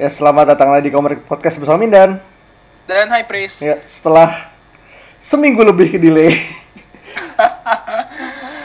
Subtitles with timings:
[0.00, 2.16] Ya, selamat datang lagi di Komik Podcast bersama Mindan.
[2.88, 3.60] Dan High Priest.
[3.60, 4.48] Ya, setelah
[5.20, 6.32] seminggu lebih delay.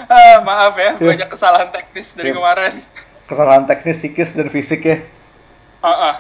[0.06, 1.18] Ah, maaf ya, Ya.
[1.18, 2.38] banyak kesalahan teknis dari Ya.
[2.38, 2.78] kemarin.
[3.26, 5.02] Kesalahan teknis, psikis, dan fisik ya.
[5.82, 6.16] Ah, ah.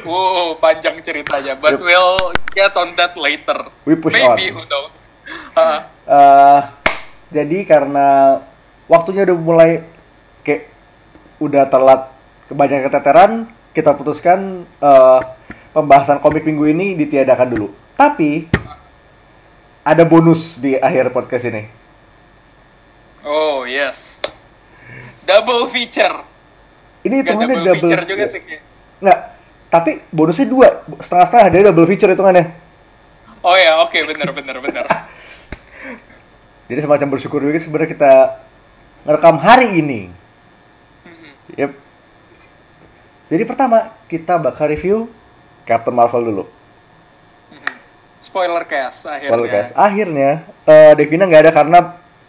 [0.00, 1.58] Wow, panjang ceritanya.
[1.58, 1.82] But Yep.
[1.82, 2.14] we'll
[2.54, 3.74] get on that later.
[3.82, 4.54] We push Maybe, on.
[4.54, 4.94] who knows.
[5.52, 6.60] Ah, Eh,
[7.34, 8.38] jadi karena
[8.86, 9.70] waktunya udah mulai
[10.40, 10.70] kayak
[11.36, 12.00] udah telat
[12.46, 13.32] kebanyakan keteteran,
[13.74, 15.20] kita putuskan eh,
[15.74, 17.68] pembahasan komik minggu ini ditiadakan dulu.
[17.98, 18.46] Tapi
[19.82, 21.66] ada bonus di akhir podcast ini.
[23.26, 24.22] oh, yes.
[25.26, 26.22] Double feature.
[27.04, 28.40] Ini hitungannya double, double, feature juga sih.
[29.02, 29.18] Nggak,
[29.68, 30.68] tapi bonusnya dua,
[31.04, 32.46] setengah-setengah, dia double feature hitungannya.
[33.44, 34.84] Oh ya, oke, bener, bener, bener.
[36.72, 38.12] Jadi semacam bersyukur juga sebenarnya kita
[39.04, 40.00] ngerekam hari ini.
[41.04, 41.28] Mhm.
[41.60, 41.83] Yep.
[43.26, 45.08] Jadi pertama kita bakal review
[45.64, 46.44] Captain Marvel dulu.
[47.50, 47.72] Mhm.
[48.20, 49.32] Spoiler cast akhirnya.
[49.32, 50.30] Well guys, akhirnya
[50.62, 51.78] eh, Devina nggak ada karena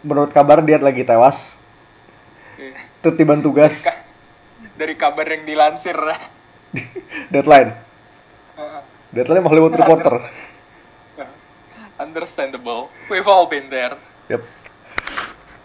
[0.00, 1.56] menurut kabar dia lagi tewas.
[2.56, 2.80] Iya.
[3.00, 4.04] Tertiban tugas Ka-
[4.74, 5.96] Dari kabar yang dilansir.
[7.32, 7.72] deadline.
[8.54, 8.80] Ah,
[9.10, 10.14] Deadline emang Hollywood Reporter.
[10.20, 11.28] ah.
[11.96, 12.92] Understandable.
[13.08, 13.96] We've all been there.
[14.28, 14.44] Yep.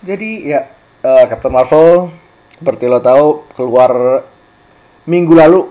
[0.01, 0.71] Jadi ya
[1.01, 2.11] eh, Captain Marvel
[2.55, 4.23] seperti lo tahu keluar
[5.05, 5.61] minggu lalu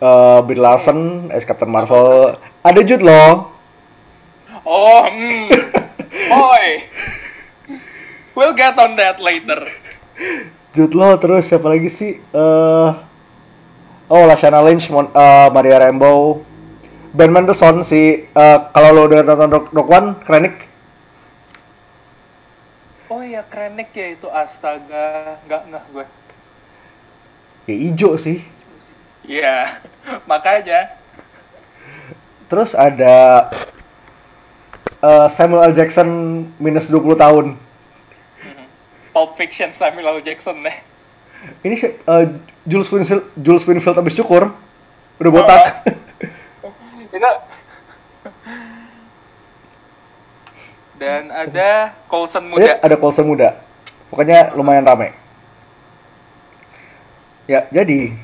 [0.00, 3.48] eh Brie Larson as Captain Marvel ada Jude Law
[4.60, 5.48] Oh, hmm.
[6.30, 6.84] Boy.
[8.36, 9.64] We'll get on that later.
[10.76, 12.90] Jude Law terus siapa lagi sih eh
[14.06, 16.44] oh Lashana Lynch Mon- eh, Maria Rambeau
[17.10, 20.56] Ben Mendelsohn si eh, kalau lo udah nonton Rock, Rock One Krennic
[23.10, 25.40] Oh ya, Krennic ya itu astaga.
[25.48, 26.06] Nggak ngeh gue.
[27.70, 28.42] Ya ijo sih
[29.22, 29.78] Iya,
[30.26, 30.90] makanya.
[32.50, 33.46] terus ada
[34.98, 35.74] eh, Samuel L.
[35.74, 36.08] Jackson
[36.58, 37.46] minus 20 tahun
[38.42, 38.64] Mhm.
[39.10, 40.20] Pulp Fiction Samuel L.
[40.20, 40.76] Jackson nih.
[41.62, 42.24] ini eh,
[42.66, 44.50] Jules Winfield Jules Winfield abis cukur
[45.16, 45.62] udah botak
[47.14, 47.30] itu
[50.96, 52.72] dan ada Coulson Ya, muda.
[52.82, 53.56] ada Coulson muda.
[54.12, 55.16] Pokoknya lumayan rame.
[57.48, 58.16] Ya, jadi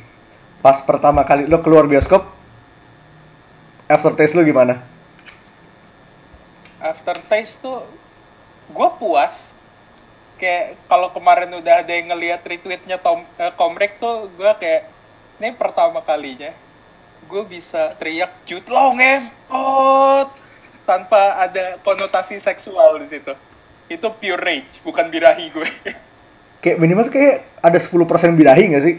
[0.60, 2.26] pas pertama kali lo keluar bioskop,
[3.86, 4.82] aftertaste lo gimana?
[6.82, 7.86] Aftertaste tuh
[8.72, 9.54] gue puas.
[10.36, 14.84] Kayak kalau kemarin udah ada yang ngeliat retweetnya Tom eh, Komrek tuh gue kayak
[15.40, 16.52] ini pertama kalinya
[17.26, 20.28] gue bisa teriak Jude Law ngentot
[20.86, 23.34] tanpa ada konotasi seksual di situ.
[23.90, 25.70] Itu pure rage, bukan birahi gue.
[26.60, 28.96] Kayak minimal kayak ada 10% birahi nggak sih?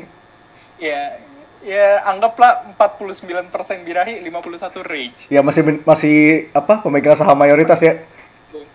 [0.78, 1.18] ya,
[1.66, 3.50] ya anggaplah 49%
[3.82, 5.26] birahi, 51 rage.
[5.28, 7.98] Ya masih masih apa pemegang saham mayoritas ya.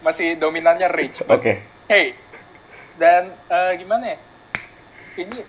[0.03, 1.22] Masih dominannya rage.
[1.25, 1.62] Oke.
[1.62, 2.16] but- Hey,
[2.97, 4.19] dan eh, gimana ya?
[5.19, 5.44] Ini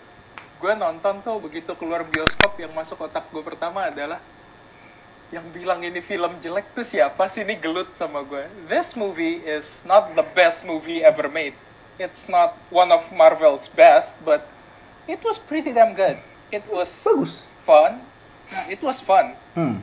[0.60, 4.20] gue nonton tuh begitu keluar bioskop yang masuk otak gue pertama adalah
[5.32, 8.44] yang bilang ini film jelek tuh siapa sih ini gelut sama gue.
[8.70, 11.56] This movie is not the best movie ever made.
[11.96, 14.50] It's not one of Marvel's best, but
[15.06, 16.18] it was pretty damn good.
[16.50, 17.42] It was Bagus.
[17.64, 18.02] fun.
[18.66, 19.38] It was fun.
[19.54, 19.82] Hmm.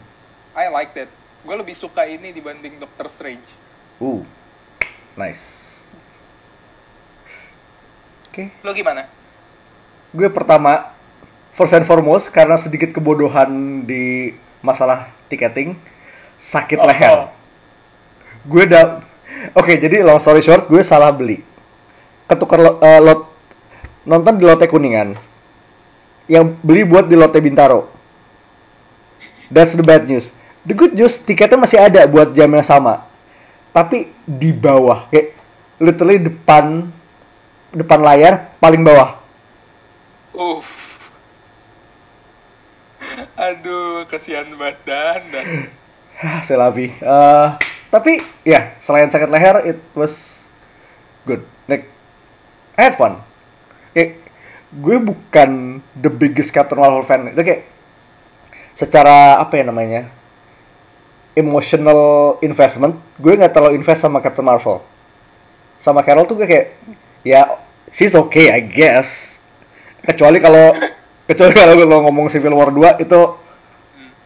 [0.53, 1.11] I liked it.
[1.41, 3.47] Gue lebih suka ini dibanding Doctor Strange.
[3.97, 4.23] Uh.
[5.15, 5.43] Nice.
[8.29, 8.51] Oke.
[8.63, 9.07] Lo gimana?
[10.11, 10.91] Gue pertama
[11.55, 15.75] first and foremost karena sedikit kebodohan di masalah tiketing
[16.39, 17.11] sakit Oh, leher.
[17.11, 17.27] oh.
[18.47, 19.07] Gue udah
[19.57, 21.41] Oke, jadi long story short, gue salah beli.
[22.31, 23.27] Ketukar lo- eh, lot
[24.07, 25.19] nonton di lote Kuningan.
[26.31, 27.91] Yang beli buat di lote Bintaro.
[29.51, 30.31] That's the bad news.
[30.63, 33.03] The good news, tiketnya masih ada buat jam yang sama.
[33.75, 35.35] Tapi di bawah, kayak
[35.83, 36.87] literally depan
[37.75, 39.19] depan layar paling bawah.
[40.35, 41.11] Uff.
[43.35, 45.23] Aduh, kasihan banget dan.
[46.21, 46.93] Ah, Selabi.
[46.95, 47.49] Eh,
[47.91, 50.39] tapi ya selain sakit leher, it was
[51.27, 51.43] good.
[52.81, 53.21] I had fun.
[53.93, 54.17] Kayak,
[54.73, 55.51] gue bukan
[55.93, 57.29] the biggest Captain Marvel fan.
[57.29, 57.69] Itu kayak
[58.73, 60.09] secara apa ya namanya
[61.37, 64.81] emotional investment, gue nggak terlalu invest sama Captain Marvel.
[65.77, 66.73] Sama Carol tuh gue kayak
[67.21, 67.61] ya
[67.93, 69.37] she's okay I guess.
[70.01, 70.73] Kecuali kalau
[71.29, 73.21] kecuali kalau lo ngomong Civil War 2 itu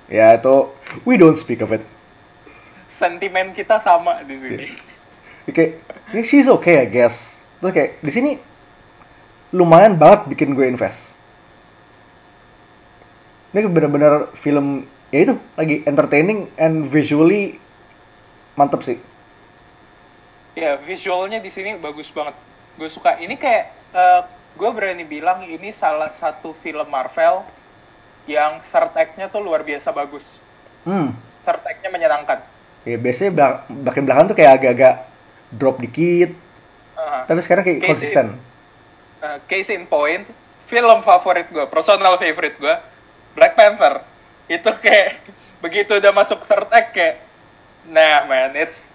[0.07, 0.71] ya itu
[1.03, 1.83] we don't speak of it.
[2.87, 4.67] Sentimen kita sama di sini.
[5.45, 5.71] Ya, kayak
[6.15, 7.34] ya, she's okay I guess
[7.65, 8.31] terus kayak di sini
[9.57, 11.17] lumayan banget bikin gue invest
[13.57, 17.63] Ini bener-bener film ya itu lagi entertaining and visually
[18.59, 18.99] mantep sih.
[20.59, 22.35] Ya, visualnya di sini bagus banget.
[22.75, 23.15] Gue suka.
[23.23, 23.65] Ini kayak
[23.95, 24.21] eh,
[24.59, 27.47] gue berani bilang ini salah satu film Marvel
[28.27, 30.43] yang third act-nya tuh luar biasa bagus.
[30.83, 31.15] Hmm.
[31.47, 32.43] Third act-nya menyenangkan.
[32.83, 33.55] Ya biasanya belak
[33.87, 34.95] bagian belakang tuh kayak agak-agak
[35.55, 36.35] drop dikit,
[36.95, 37.91] Uh, tapi sekarang kayak Casey.
[37.91, 38.27] konsisten.
[39.25, 40.29] uh, case in point,
[40.69, 42.77] film favorit gue, personal favorite gue,
[43.35, 44.05] Black Panther.
[44.47, 45.25] Itu kayak
[45.65, 47.25] begitu udah masuk third act kayak,
[47.89, 48.95] nah man, it's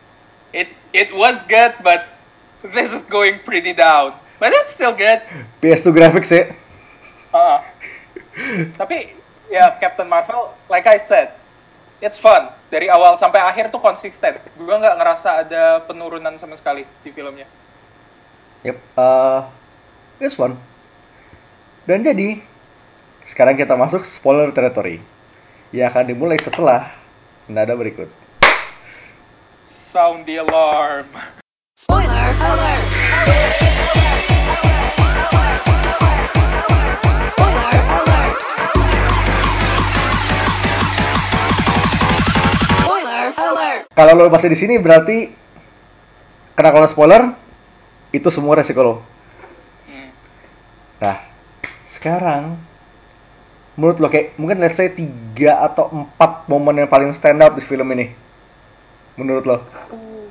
[0.53, 2.05] it it was good, but
[2.61, 4.13] this is going pretty down.
[4.39, 5.19] But it's still good.
[5.59, 6.55] PS2 graphics ya.
[7.35, 7.59] Uh,
[8.79, 9.11] tapi
[9.51, 11.35] ya Captain Marvel, like I said,
[11.99, 12.47] it's fun.
[12.71, 14.39] Dari awal sampai akhir tuh konsisten.
[14.55, 17.58] Gue nggak ngerasa ada penurunan sama sekali di filmnya.
[18.59, 19.47] Yep, uh,
[20.19, 20.59] it's fun.
[21.87, 22.43] Dan jadi,
[23.31, 24.99] sekarang kita masuk spoiler territory.
[25.71, 26.91] Yang akan dimulai setelah
[27.47, 28.11] nada berikut.
[29.63, 31.07] Sound the alarm.
[31.79, 32.83] Spoiler alert!
[37.31, 38.39] Spoiler alert!
[42.75, 43.81] Spoiler alert!
[43.95, 45.31] Kalau lo masih di sini berarti
[46.59, 47.39] kena kalau spoiler
[48.09, 48.95] itu semua resiko lo.
[49.85, 50.09] Hmm.
[51.01, 51.17] Nah,
[51.89, 52.57] sekarang
[53.79, 57.63] menurut lo kayak mungkin let's say tiga atau empat momen yang paling stand out di
[57.63, 58.11] film ini.
[59.15, 59.57] Menurut lo?
[59.91, 60.27] Uh,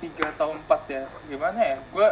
[0.00, 2.08] tiga atau empat ya gimana ya gue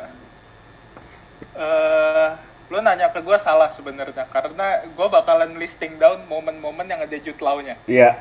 [1.59, 2.29] eh
[2.69, 7.41] lo nanya ke gue salah sebenarnya karena gue bakalan listing down momen-momen yang ada Jude
[7.41, 8.21] Law-nya Iya.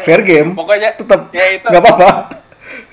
[0.00, 0.56] Fair game.
[0.56, 2.10] pokoknya tetap ya itu nggak apa-apa.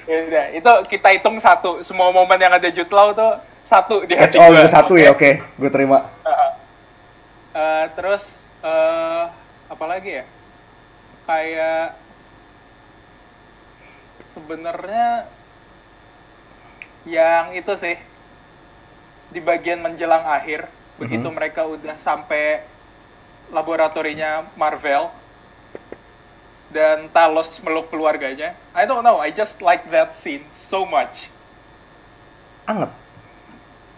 [0.10, 1.82] Ya udah, itu kita hitung satu.
[1.82, 5.38] Semua momen yang ada Jude Law tuh satu di hati Oh, gue satu ya, oke,
[5.38, 6.10] gue terima.
[7.52, 9.26] Eh, terus eh
[9.68, 10.26] apa lagi ya?
[11.28, 11.96] Kayak
[14.32, 15.28] sebenarnya
[17.04, 17.98] yang itu sih
[19.32, 20.68] di bagian menjelang akhir
[21.00, 21.36] begitu Mhm.
[21.36, 22.62] mereka udah sampai
[23.50, 25.10] laboratorinya Marvel
[26.72, 31.28] dan Talos meluk keluarganya I don't know I just like that scene so much
[32.66, 32.92] Anget.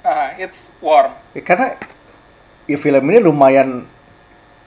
[0.03, 1.79] Ah, it's warm Ya, karena
[2.67, 3.69] ya film ini lumayan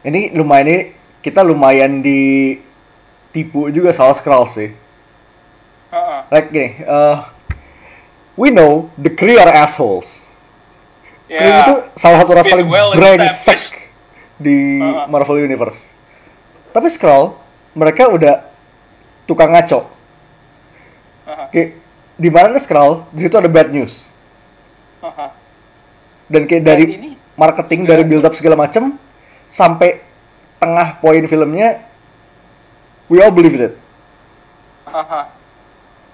[0.06, 0.80] ini lumayan ini
[1.26, 4.70] kita lumayan ditipu juga sama Skrull sih.
[5.90, 6.22] Ah.
[6.30, 7.26] Like gini, uh,
[8.38, 10.22] we know the Kree are assholes.
[11.26, 11.66] Kree Yeah.
[11.66, 13.74] itu salah satu ras paling well brengsek
[14.38, 15.10] di Uh-uh.
[15.10, 15.82] Marvel Universe.
[16.70, 17.34] Tapi Skrull,
[17.76, 18.40] mereka udah
[19.28, 19.84] tukang ngaco.
[21.52, 21.76] Kayak
[22.16, 24.00] di mana Skrull, di situ ada bad news.
[26.26, 28.96] Dan kayak Dan dari ini marketing, dari build up segala macem,
[29.52, 30.00] sampai
[30.56, 31.84] tengah poin filmnya,
[33.12, 33.76] we all believe it.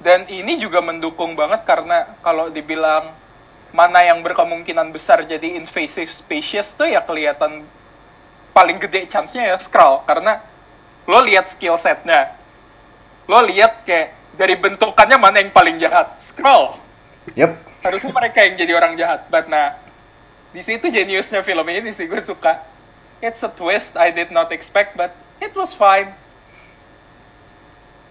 [0.02, 3.14] Dan ini juga mendukung banget karena kalau dibilang
[3.70, 7.64] mana yang berkemungkinan besar jadi invasive species tuh ya kelihatan
[8.52, 10.44] paling gede chance-nya ya Skrull karena
[11.06, 12.34] lo lihat skill setnya.
[13.26, 16.18] Lo lihat kayak dari bentukannya mana yang paling jahat.
[16.18, 16.74] Skrull.
[17.38, 17.54] Yep.
[17.82, 19.26] Harusnya mereka yang jadi orang jahat.
[19.30, 19.78] But nah,
[20.52, 22.62] di situ jeniusnya film ini sih gue suka.
[23.22, 26.10] It's a twist I did not expect but it was fine.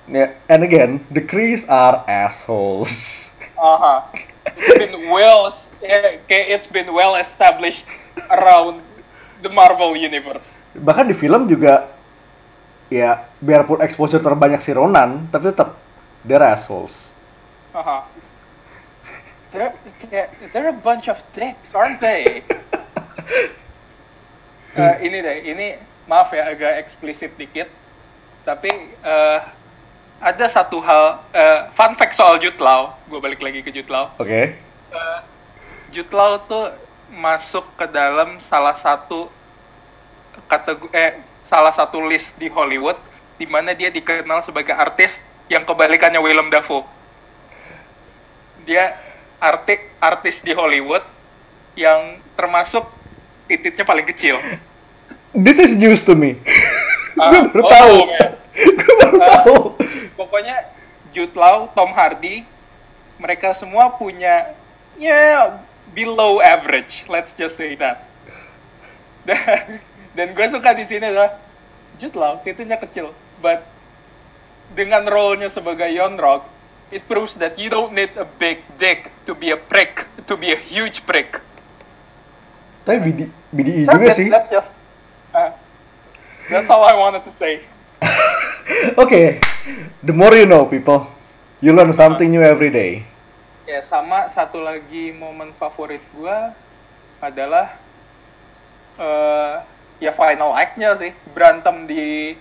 [0.09, 3.31] Yeah, and again, the Krees are assholes.
[3.55, 4.09] Aha.
[4.57, 5.53] It's been well
[5.85, 7.85] eh, kayak it's been well established
[8.33, 8.81] around
[9.45, 10.65] the Marvel universe.
[10.73, 11.87] Bahkan di film juga,
[12.91, 15.79] ya biarpun exposure terbanyak si Ronan, tapi tetap
[16.27, 16.93] they're assholes.
[17.71, 18.03] Aha.
[19.51, 19.71] They're,
[20.51, 22.43] they're a bunch of dicks, aren't they?
[24.71, 25.67] Eh, ini deh, ini
[26.07, 27.67] maaf ya agak eksplisit dikit,
[28.47, 28.71] tapi
[29.03, 29.39] eh,
[30.23, 34.15] ada satu hal eh, fun fact soal Jude Law, gue balik lagi ke Jude Law.
[34.15, 34.55] Oke.
[34.95, 35.19] uh,
[35.91, 36.71] Jude Law tuh
[37.11, 39.27] masuk ke dalam salah satu
[40.47, 42.95] kategori eh salah satu list di Hollywood
[43.35, 45.19] di mana dia dikenal sebagai artis
[45.49, 46.85] yang kebalikannya Willem Dafoe.
[48.63, 48.93] Dia
[49.41, 51.01] arti artis di Hollywood
[51.73, 52.85] yang termasuk
[53.49, 54.37] titiknya paling kecil.
[55.33, 56.37] This is news to me.
[57.19, 57.97] Ah, gue baru oh, tahu.
[58.07, 58.31] man.
[58.55, 59.27] gue baru Ah.
[59.43, 59.55] tahu.
[60.15, 60.63] Pokoknya
[61.11, 62.47] Jude Law, Tom Hardy,
[63.19, 64.55] mereka semua punya
[64.95, 65.59] ya
[65.91, 68.07] below average, let's just say that.
[69.27, 69.83] Dan,
[70.17, 71.39] dan gue suka di sini adalah
[71.95, 73.63] Jude Law, titiknya kecil, but
[74.75, 76.47] dengan role-nya sebagai Yonrog,
[76.91, 80.51] it proves that you don't need a big dick to be a prick, to be
[80.51, 81.39] a huge prick.
[82.83, 83.19] Tapi BD,
[83.53, 84.27] BDI That's juga sih.
[84.31, 84.71] That's just,
[85.35, 85.53] ah,
[86.51, 87.63] That's all I wanted to say.
[88.99, 89.39] Oke,
[90.03, 91.07] the more you know, people,
[91.63, 93.07] you learn something new every day.
[93.63, 96.51] Ya sama satu lagi momen favorit gua
[97.23, 97.71] adalah
[98.99, 99.55] eh
[100.01, 101.13] ya final act-nya sih.
[101.31, 102.33] Berantem di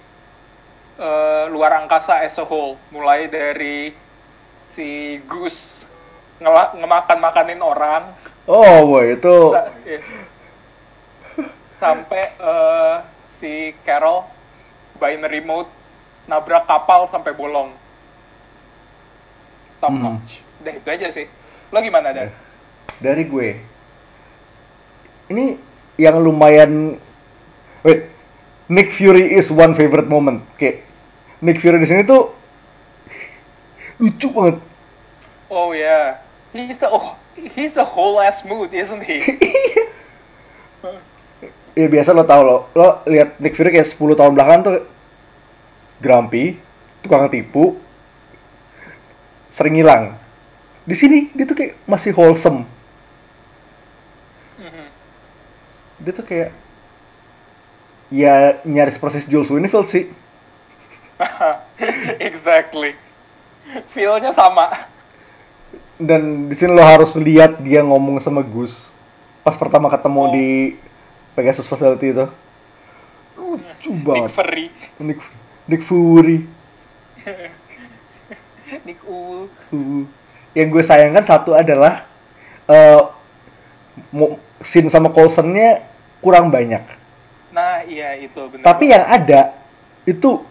[0.96, 2.80] eh, luar angkasa as a whole.
[2.90, 3.92] Mulai dari
[4.64, 5.84] si Goose
[6.40, 8.08] ngela- ngemakan-makanin orang.
[8.44, 10.00] Oh, boy, itu sa- ya.
[11.76, 13.52] sampai eh, si
[13.82, 14.24] Carol
[14.96, 15.68] binary mode
[16.24, 17.72] nabrak kapal sampai bolong.
[19.80, 20.20] Top Hmm.
[20.20, 20.44] notch.
[20.60, 21.24] Udah itu aja sih.
[21.72, 22.28] Lo gimana dan
[23.00, 23.56] dari gue.
[25.30, 25.56] Ini
[25.96, 27.00] yang lumayan
[27.82, 28.10] wait,
[28.68, 30.42] Nick Fury is one favorite moment.
[30.56, 30.84] Kayak
[31.40, 32.32] Nick Fury di sini tuh
[34.00, 34.56] lucu banget.
[35.52, 36.16] oh yeah
[36.56, 39.20] he's a oh, he's a whole ass mood isn't he
[41.78, 44.76] Ya biasa lo tau lo, lo lihat Nick Fury kayak 10 tahun belakangan tuh
[46.02, 46.58] grumpy,
[47.00, 47.78] tukang tipu,
[49.54, 50.18] sering hilang.
[50.82, 52.66] Di sini dia tuh kayak masih wholesome.
[54.58, 54.86] Mhm.
[56.02, 56.50] Dia tuh kayak
[58.10, 60.04] ya nyaris proses Jules Winfield sih.
[62.18, 62.96] exactly
[63.86, 64.72] feel-nya sama
[66.00, 68.88] Dan di sini lo harus lihat dia ngomong sama Gus
[69.44, 70.32] pas pertama ketemu Oh.
[70.32, 70.48] di
[71.36, 72.26] Pegasus Facility itu.
[73.36, 74.30] Lucu Nick banget.
[74.32, 74.66] Fury
[74.98, 75.20] Nick,
[75.68, 76.38] Nick Fury.
[78.88, 80.04] Nick Ul Uh.
[80.50, 82.08] Yang gue sayangkan satu adalah
[84.10, 85.84] mo- scene sama Coulson-nya
[86.18, 86.82] kurang banyak.
[87.86, 89.54] Iya itu benar Tapi yang ada
[90.08, 90.42] itu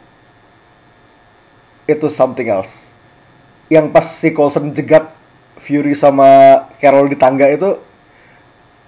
[1.89, 2.73] itu something else.
[3.69, 5.09] Yang pas si Coulson jegat
[5.65, 7.77] Fury sama Carol di tangga itu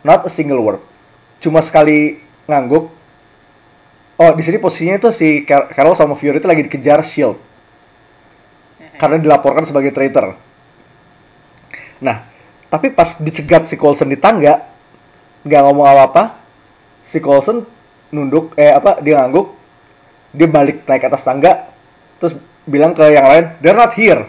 [0.06, 0.82] not a single word.
[1.42, 2.94] Cuma sekali ngangguk.
[4.22, 7.38] Oh, di sini posisinya itu si Car- Carol sama Fury itu lagi dikejar Shield.
[9.02, 10.38] Karena dilaporkan sebagai traitor.
[12.02, 12.22] Nah,
[12.70, 14.62] tapi pas dicegat si Coulson di tangga,
[15.42, 16.38] nggak ngomong apa-apa,
[17.02, 17.66] si Coulson
[18.12, 19.48] nunduk, eh apa, dia ngangguk,
[20.36, 21.72] dia balik naik atas tangga,
[22.20, 22.36] terus
[22.68, 24.28] bilang ke yang lain, they're not here.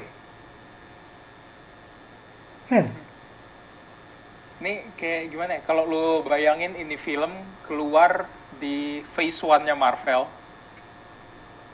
[2.70, 2.88] Man,
[4.62, 5.60] Ini kayak gimana ya?
[5.66, 7.34] Kalau lu bayangin ini film
[7.66, 8.30] keluar
[8.62, 10.30] di phase one-nya Marvel.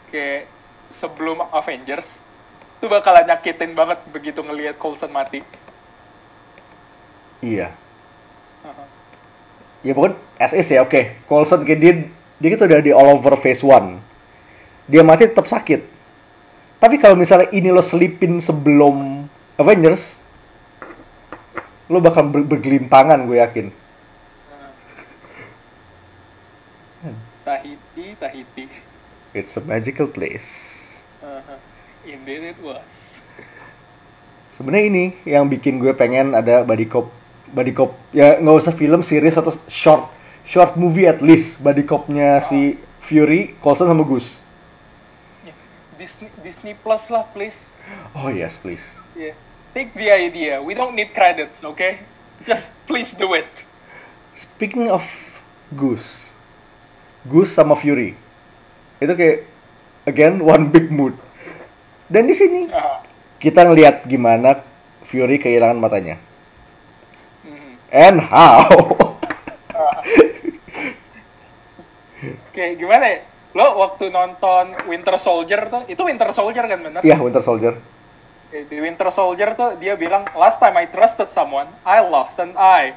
[0.08, 0.48] Kayak
[0.90, 2.18] sebelum Avengers.
[2.80, 5.44] Itu bakalan nyakitin banget begitu ngelihat Coulson mati.
[7.44, 7.76] iya.
[9.86, 11.14] Ya pokoknya as is ya, oke.
[11.30, 11.92] Coulson kayak dia,
[12.42, 14.02] dia gitu udah di all over phase one.
[14.90, 15.84] Dia mati tetap sakit.
[16.78, 19.26] Tapi kalau misalnya ini lo selipin sebelum
[19.58, 20.14] Avengers,
[21.90, 23.66] lo bakal ber- bergelimpangan gue yakin.
[27.46, 28.64] Tahiti, Tahiti.
[29.34, 30.78] It's a magical place.
[31.18, 31.58] Uh-huh.
[32.06, 33.18] Indeed it was.
[34.54, 37.10] Sebenarnya ini yang bikin gue pengen ada body cop,
[37.52, 40.08] body cop ya nggak usah film, series atau short,
[40.44, 44.36] short movie at least body copnya si Fury, Coulson sama Goose.
[45.98, 47.74] Disney, Disney Plus lah, please.
[48.14, 48.84] Oh yes, please.
[49.18, 49.34] Yeah.
[49.74, 50.62] Take the idea.
[50.62, 51.98] We don't need credits, okay?
[52.46, 53.50] Just please do it.
[54.38, 55.02] Speaking of
[55.74, 56.30] Goose,
[57.26, 58.14] Goose sama Fury,
[59.02, 59.42] itu kayak
[60.06, 61.18] again one big mood.
[62.06, 63.02] Dan di sini Ah.
[63.42, 64.62] kita ngelihat gimana
[65.08, 66.20] Fury kehilangan matanya.
[67.88, 68.68] And how?
[72.52, 73.18] Oke, gimana ya?
[73.56, 77.00] Lo waktu nonton Winter Soldier tuh, itu Winter Soldier kan bener?
[77.00, 77.80] Iya, Winter Soldier.
[78.52, 82.92] Di Winter Soldier tuh dia bilang, last time I trusted someone, I lost an eye.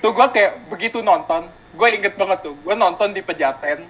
[0.00, 1.44] Tuh gue kayak begitu nonton,
[1.76, 3.84] gue inget banget tuh, gue nonton di Pejaten,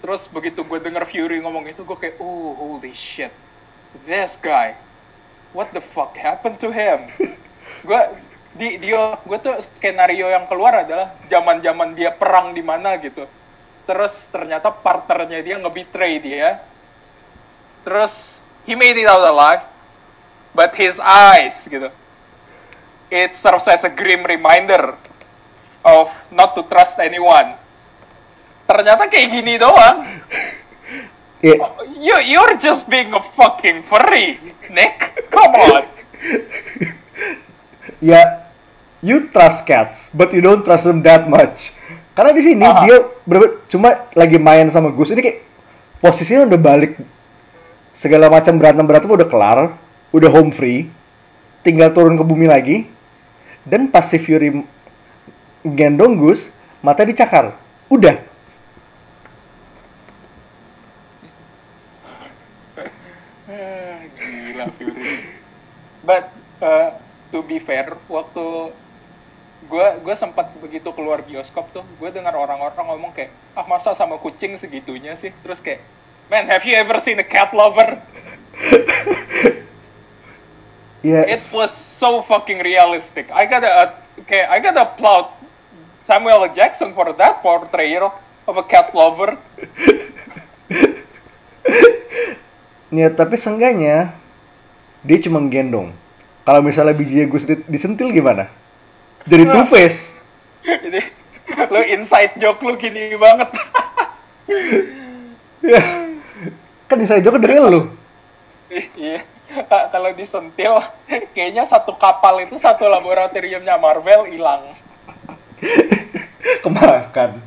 [0.00, 3.32] terus begitu gue denger Fury ngomong itu, gue kayak, oh holy shit,
[4.08, 4.72] this guy,
[5.52, 7.12] what the fuck happened to him?
[7.88, 8.00] gue
[8.54, 13.26] di dia gue tuh skenario yang keluar adalah zaman-zaman dia perang di mana gitu.
[13.84, 16.62] Terus ternyata partnernya dia nge-betray dia.
[17.82, 19.66] Terus he made it out alive,
[20.54, 21.90] but his eyes gitu.
[23.10, 24.96] It serves as a grim reminder
[25.84, 27.58] of not to trust anyone.
[28.64, 30.08] Ternyata kayak gini doang.
[31.44, 31.60] Iya,
[32.00, 34.40] You you're just being a fucking furry,
[34.72, 35.28] Nick.
[35.28, 35.84] Come on.
[38.00, 38.43] ya
[39.04, 41.76] you trust cats, but you don't trust them that much.
[42.16, 42.82] Karena di sini uh-huh.
[42.88, 42.96] dia
[43.28, 45.44] ber- cuma lagi main sama Gus ini kayak
[46.00, 46.96] posisinya udah balik
[47.92, 49.76] segala macam berantem berantem udah kelar,
[50.08, 50.88] udah home free,
[51.60, 52.88] tinggal turun ke bumi lagi.
[53.64, 54.64] Dan pas si Fury
[55.64, 56.52] gendong Gus,
[56.84, 57.56] mata dicakar.
[57.88, 58.20] Udah.
[64.16, 65.24] Gila Fury.
[66.04, 66.28] But
[66.60, 67.00] uh,
[67.32, 68.44] to be fair, waktu
[69.64, 74.20] gue gue sempat begitu keluar bioskop tuh, gue dengar orang-orang ngomong kayak, ah masa sama
[74.20, 75.32] kucing segitunya sih?
[75.40, 75.80] Terus kayak,
[76.28, 77.98] man, have you ever seen a cat lover?
[81.04, 83.28] Ya, It was so fucking realistic.
[83.28, 83.92] I gotta, uh,
[84.24, 85.28] kayak, I gotta applaud
[86.00, 86.48] Samuel.
[86.48, 88.08] Jackson for that portrayal
[88.48, 89.36] of a cat lover.
[92.88, 94.16] ya tapi seenggaknya
[95.04, 95.92] dia cuma gendong.
[96.48, 98.48] Kalau misalnya bijinya Gus di- disentil gimana?
[99.24, 100.20] Jadi two face.
[100.64, 101.00] Ini,
[101.68, 103.50] lo inside joke lu gini banget.
[105.64, 105.82] Ya.
[106.84, 107.88] Kan bisa aja dari lu.
[108.96, 109.24] Iya.
[109.68, 110.80] Ka- Kalau disentil,
[111.36, 114.72] kayaknya satu kapal itu satu laboratoriumnya Marvel hilang.
[116.64, 117.40] Kemakan.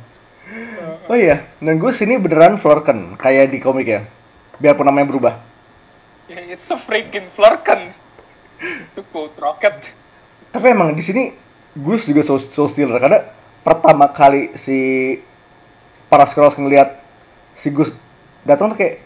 [1.06, 4.00] Oh iya, dan Gus ini beneran Florken kayak di komik ya.
[4.58, 5.34] Biarpun namanya berubah.
[6.26, 7.94] Ya, It's a freaking flurken.
[8.58, 9.94] Itu quote rocket.
[10.50, 11.30] Tapi emang di sini
[11.78, 13.22] Gus juga so, so stealer karena
[13.62, 14.78] pertama kali si
[16.10, 16.98] para scrolls ngeliat
[17.54, 17.94] si Gus
[18.42, 18.98] datang tuh kayak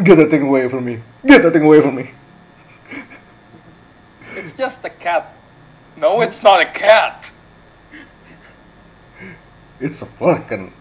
[0.00, 2.08] get that thing away from me, get that thing away from me.
[4.36, 5.28] It's just a cat.
[5.96, 7.32] No, it's not a cat.
[9.80, 10.72] It's a Florken.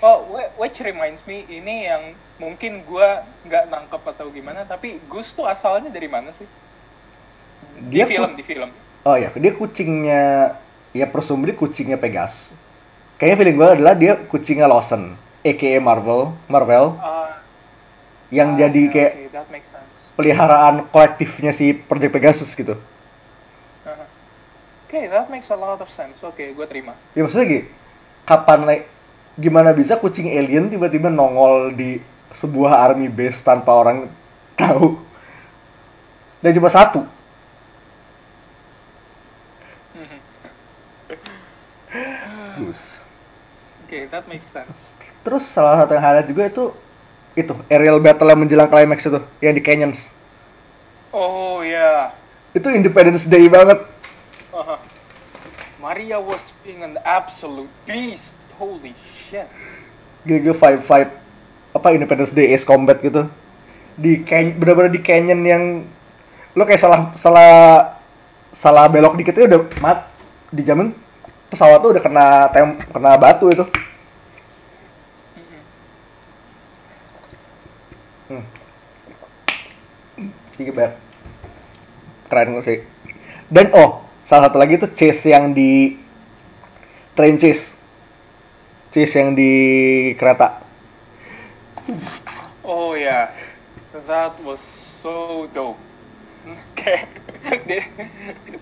[0.00, 5.36] Oh, wh- which reminds me, ini yang mungkin gua nggak nangkep atau gimana, tapi Gus
[5.36, 6.48] tuh asalnya dari mana sih?
[7.88, 8.70] Di Dia film, di film.
[9.00, 10.54] Oh ya, dia kucingnya
[10.92, 12.52] ya presumably kucingnya Pegasus.
[13.16, 17.36] Kayaknya feeling gue adalah dia kucingnya Lawson, aka Marvel, Marvel Ah,
[18.32, 20.00] yang ah, jadi kayak okay, that makes sense.
[20.16, 22.76] peliharaan kolektifnya si Project Pegasus gitu.
[22.76, 24.06] Uh-huh.
[24.88, 26.20] Okay, that makes a lot of sense.
[26.20, 26.92] Oke, gue terima.
[27.16, 27.64] Ya maksudnya gini,
[28.24, 28.84] kapan like,
[29.40, 32.00] gimana bisa kucing alien tiba-tiba nongol di
[32.36, 34.12] sebuah army base tanpa orang
[34.60, 35.00] tahu?
[36.40, 37.19] Dan cuma satu.
[42.70, 43.02] Gus.
[43.90, 44.94] Oke, that makes sense.
[45.26, 46.64] Terus salah satu yang highlight juga itu
[47.34, 50.06] itu aerial battle yang menjelang climax itu yang di canyons.
[51.10, 52.14] Oh ya.
[52.54, 53.82] Itu Independence Day banget.
[54.54, 54.78] Uh-huh.
[55.82, 58.46] Maria was being an absolute beast.
[58.54, 59.50] Holy shit.
[60.22, 61.10] Gila vibe vibe
[61.74, 63.26] apa Independence Day Ace Combat gitu.
[63.98, 65.62] Di can bener-bener di canyon yang
[66.54, 67.50] lo kayak salah salah
[68.54, 70.06] salah belok dikit itu udah mat
[70.50, 70.94] dijamin
[71.50, 73.66] pesawat tuh udah kena tem kena batu itu.
[78.30, 78.44] Hmm.
[80.62, 80.94] Iya.
[82.30, 82.86] Keren sih.
[83.50, 85.98] Dan oh, salah satu lagi tuh chase yang di
[87.18, 87.74] train chase.
[88.94, 89.52] Chase yang di
[90.14, 90.62] kereta.
[92.62, 93.34] Oh ya.
[94.06, 95.89] That was so dope.
[96.78, 97.08] Kayak
[97.68, 97.82] dia,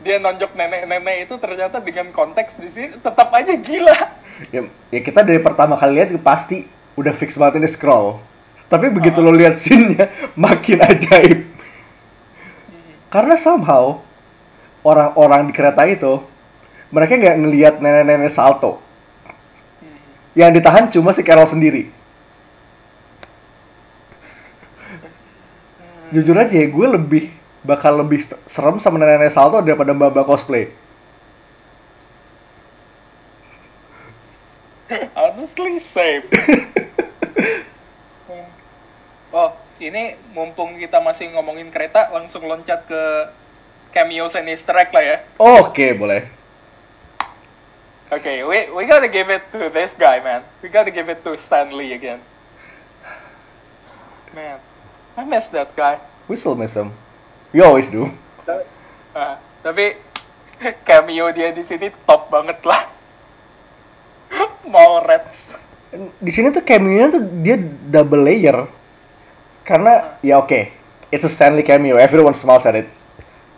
[0.03, 3.99] dia nonjok nenek-nenek itu ternyata dengan konteks di sini tetap aja gila.
[4.55, 8.19] Ya, ya kita dari pertama kali lihat pasti udah fix banget ini scroll.
[8.69, 11.41] Tapi begitu lo lihat scene-nya makin ajaib.
[13.09, 14.05] Karena somehow
[14.85, 16.21] orang-orang di kereta itu
[16.93, 18.81] mereka nggak ngelihat nenek-nenek salto.
[20.37, 21.91] Yang ditahan cuma si Carol sendiri.
[26.09, 30.71] Jujur aja ya, gue lebih bakal lebih serem sama nenek-nenek salto daripada mbak-mbak cosplay.
[35.19, 36.25] Honestly, same.
[39.37, 39.51] oh,
[39.83, 43.03] ini mumpung kita masih ngomongin kereta, langsung loncat ke
[43.93, 45.17] cameo Sinister Act lah ya.
[45.39, 46.23] Oke, boleh.
[48.09, 50.41] Okay, we we gotta give it to this guy, man.
[50.65, 52.25] We gotta give it to Stanley again.
[54.33, 54.57] Man,
[55.13, 56.01] I miss that guy.
[56.25, 56.97] We still miss him.
[57.53, 58.13] We always do.
[59.17, 59.97] Ah, tapi
[60.89, 62.85] cameo dia di sini top banget lah.
[64.73, 65.49] Mallrats.
[66.21, 67.57] Di sini tuh cameo-nya tuh dia
[67.89, 68.69] double layer.
[69.65, 70.69] Karena ya oke,
[71.09, 71.97] it's a Stanley cameo.
[71.97, 72.89] Everyone smiles at it.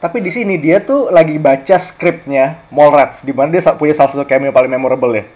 [0.01, 4.25] Tapi di sini dia tuh lagi baca skripnya Mallrats, di mana dia punya salah satu
[4.25, 5.29] cameo paling memorable ya.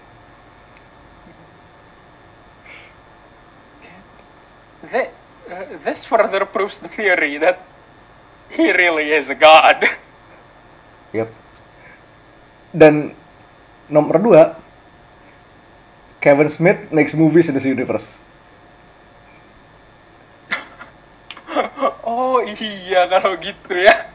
[4.88, 5.12] Thi-
[5.52, 7.60] uh, this further proves the theory that
[8.56, 9.82] he really is a god.
[11.10, 11.30] Yep.
[12.74, 13.14] Dan
[13.90, 14.42] nomor dua,
[16.22, 18.06] Kevin Smith makes movies in this universe.
[22.06, 24.10] oh iya kalau gitu ya.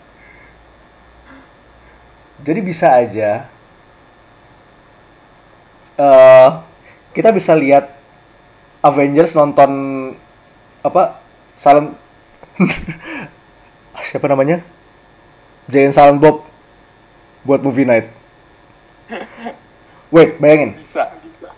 [2.39, 3.52] Jadi bisa aja
[5.99, 6.49] eh
[7.12, 7.91] kita bisa lihat
[8.80, 9.71] Avengers nonton
[10.80, 11.19] apa
[11.60, 11.99] Silent
[14.08, 14.64] siapa namanya?
[15.70, 16.48] Jane Silent Bob
[17.46, 18.08] buat movie night.
[20.14, 20.80] Wait, bayangin.
[20.80, 21.50] Bisa, bisa.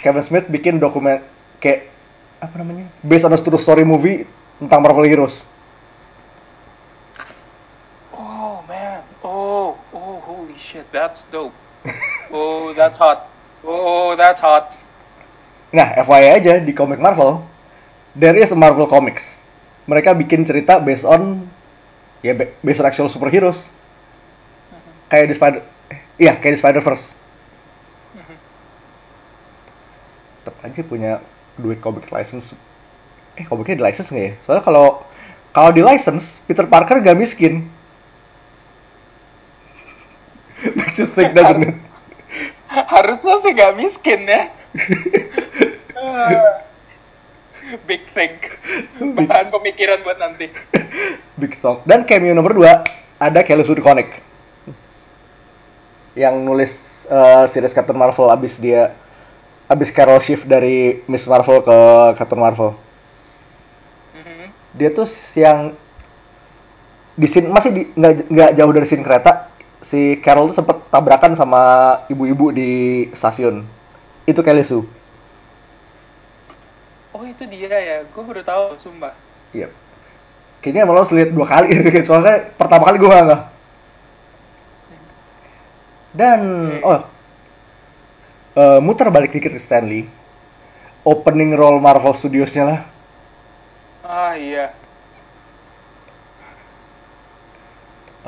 [0.00, 1.20] Kevin Smith bikin dokumen
[1.60, 1.90] kayak
[2.38, 2.88] apa namanya?
[3.02, 4.24] Based on a true story movie
[4.62, 5.44] tentang Marvel Heroes.
[8.14, 9.04] Oh man.
[9.20, 11.54] Oh, oh, holy shit, that's dope.
[12.28, 13.28] Oh, that's hot.
[13.64, 14.76] Oh, that's hot.
[15.68, 17.44] Nah, FYI aja di komik Marvel,
[18.16, 19.36] there is a Marvel Comics.
[19.88, 21.48] Mereka bikin cerita based on
[22.22, 23.60] ya ba- based on actual superheroes.
[25.08, 27.04] Kayak di Spider eh, iya, kayak di Spider-Verse.
[30.42, 31.12] Tetap aja punya
[31.56, 32.52] duit komik license.
[33.38, 34.34] Eh, komiknya di license nggak ya?
[34.44, 34.86] Soalnya kalau
[35.52, 37.66] kalau di license, Peter Parker gak miskin.
[40.76, 41.76] Makes you think, doesn't it?
[42.94, 44.52] Harusnya sih gak miskin ya.
[47.88, 48.36] Big thing.
[49.00, 50.52] Bahan pemikiran buat nanti.
[51.40, 51.80] Big Song.
[51.88, 52.68] Dan cameo nomor 2
[53.16, 54.20] ada Kelly Sue DeConnick.
[56.12, 56.72] Yang nulis
[57.08, 58.92] eh, series Captain Marvel abis dia
[59.68, 61.78] abis Carol shift dari Miss Marvel ke
[62.20, 62.76] Captain Marvel.
[64.12, 64.52] Mhm.
[64.76, 65.72] Dia tuh yang
[67.18, 67.82] di scene masih di
[68.28, 69.48] nggak jauh dari scene kereta
[69.80, 71.62] si Carol tuh sempet tabrakan sama
[72.12, 72.70] ibu-ibu di
[73.16, 73.64] stasiun.
[74.28, 74.97] Itu Kelly Sue.
[77.18, 79.10] Oh itu dia ya, gue baru tahu, sumpah.
[79.50, 79.66] Iya.
[80.62, 81.66] Kayaknya emang lo harus lihat dua kali
[82.06, 83.42] soalnya pertama kali gue nggak.
[86.14, 86.40] Dan
[86.82, 87.02] oh
[88.54, 90.06] eh, muter balik dikit ke Stanley.
[91.02, 92.80] Opening role Marvel Studios-nya lah.
[94.06, 94.72] Ah iya,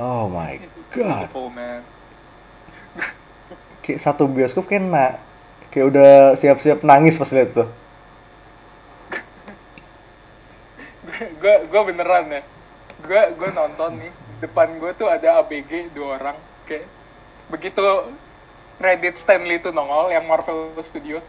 [0.01, 0.57] Oh my
[0.97, 1.29] god.
[1.53, 1.85] man.
[3.85, 5.21] Kayak satu bioskop kena.
[5.69, 7.69] Kayak udah siap-siap nangis pas lihat tuh.
[11.21, 12.43] Gue gue beneran ya.
[13.05, 16.89] Gue gue nonton nih depan gue tuh ada ABG dua orang kayak
[17.53, 18.09] begitu
[18.81, 21.21] Reddit Stanley itu nongol yang Marvel Studio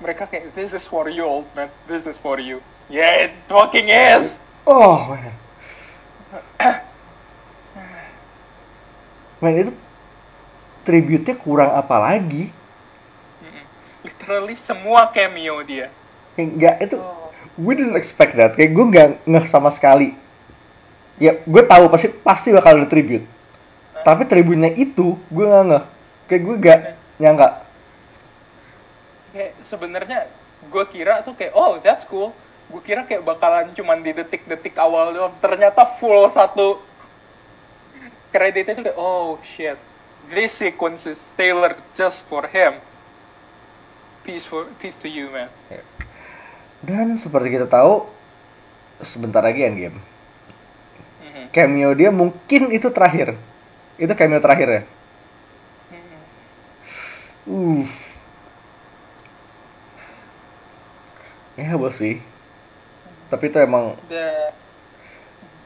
[0.00, 1.68] mereka kayak this is for you old man.
[1.84, 2.64] This is for you.
[2.88, 4.40] Yeah it fucking is!
[4.64, 5.34] Oh man.
[9.40, 9.72] Man itu
[10.84, 12.52] tribute-nya kurang apa lagi?
[14.04, 15.88] Literally semua cameo dia.
[16.36, 17.29] Kayak nggak itu Oh.
[17.58, 18.54] We didn't expect that.
[18.54, 20.14] Kayak gue nggak ngeh sama sekali.
[21.20, 23.26] Ya gue tahu pasti pasti bakal ada tribute.
[24.00, 25.84] Tapi tributnya itu gue nggak ngeh.
[26.30, 26.80] Kayak gue gak
[27.18, 27.48] nyangka.
[29.34, 30.18] Kayak sebenarnya
[30.70, 32.30] gue kira tuh kayak oh that's cool.
[32.70, 35.34] Gue kira kayak bakalan cuman di detik-detik awal doang.
[35.42, 36.78] Ternyata full satu
[38.30, 39.78] kreditnya tuh kayak oh shit.
[40.30, 42.78] This sequence is tailored just for him.
[44.22, 45.48] Peace for peace to you man
[46.80, 48.08] dan seperti kita tahu
[49.00, 49.96] sebentar lagi endgame
[51.20, 51.52] Mhm.
[51.52, 53.36] cameo dia mungkin itu terakhir
[53.96, 54.82] itu cameo terakhir ya
[55.90, 56.18] Mhm.
[57.50, 57.92] Uff.
[61.56, 62.16] Ya bos sih.
[63.28, 64.48] Tapi itu emang The-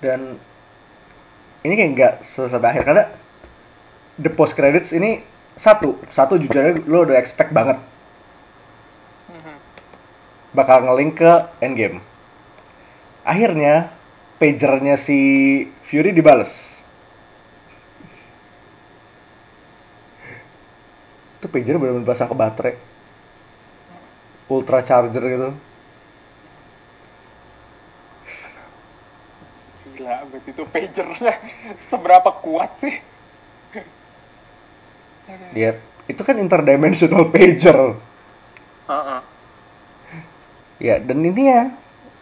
[0.03, 0.37] dan
[1.63, 3.05] ini kayak nggak selesai akhir karena
[4.19, 5.23] the post credits ini
[5.55, 7.79] satu satu jujur aja lo udah expect banget.
[10.55, 11.99] Bakal ngelink ke endgame.
[13.27, 13.91] Akhirnya
[14.39, 15.19] pagernya si
[15.91, 16.81] Fury dibales.
[21.43, 22.75] Itu pager bener-bener basah ke baterai.
[24.49, 25.51] Ultra charger gitu.
[29.95, 31.35] gila berarti itu pagernya
[31.79, 32.95] seberapa kuat sih
[35.57, 37.97] Ya, itu kan interdimensional pager.
[38.85, 39.21] Heeh.
[40.83, 41.71] Ya, dan ini ya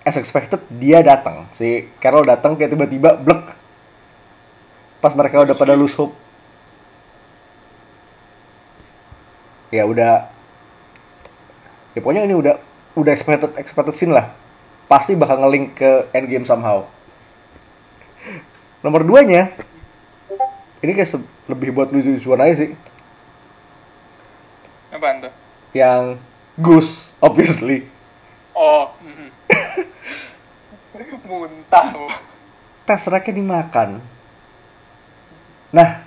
[0.02, 1.46] as expected dia datang.
[1.54, 3.54] Si Carol datang kayak tiba-tiba blek.
[5.02, 6.14] Pas mereka udah pada lose hope.
[9.72, 10.28] Ya udah
[11.92, 12.56] Ya pokoknya ini udah
[12.96, 14.32] udah expected expected scene lah.
[14.88, 16.88] Pasti bakal ngelink ke endgame somehow.
[18.84, 19.52] Nomor duanya
[20.82, 22.70] ini kayak lebih buat lucu-lucuan aja sih.
[24.92, 25.32] apaan tuh
[25.72, 26.20] Yang
[26.60, 27.91] Goose, obviously.
[28.56, 28.96] Oh
[31.28, 31.92] muntah
[32.86, 34.02] tes racknya dimakan.
[35.72, 36.04] Nah,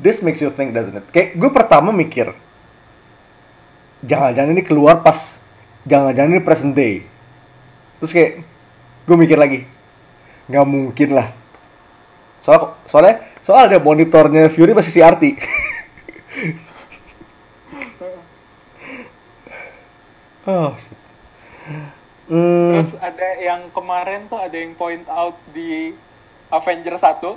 [0.00, 1.04] this makes you think, doesn't it?
[1.12, 2.32] Kayak gue pertama mikir,
[4.06, 5.36] jangan-jangan ini keluar pas,
[5.84, 7.04] jangan-jangan ini present day.
[8.00, 8.40] Terus kayak,
[9.04, 9.68] gue mikir lagi,
[10.48, 11.36] nggak mungkin lah.
[12.40, 15.36] Soal, soalnya, soalnya ada monitornya Fury masih CRT.
[20.48, 20.99] oh, shit.
[22.30, 25.90] Hmm, Terus ada yang kemarin tuh ada yang point out di
[26.50, 27.34] Avenger 1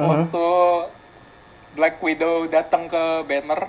[0.00, 0.08] Mhm.
[0.08, 0.46] waktu
[1.76, 3.68] Black Widow datang ke Banner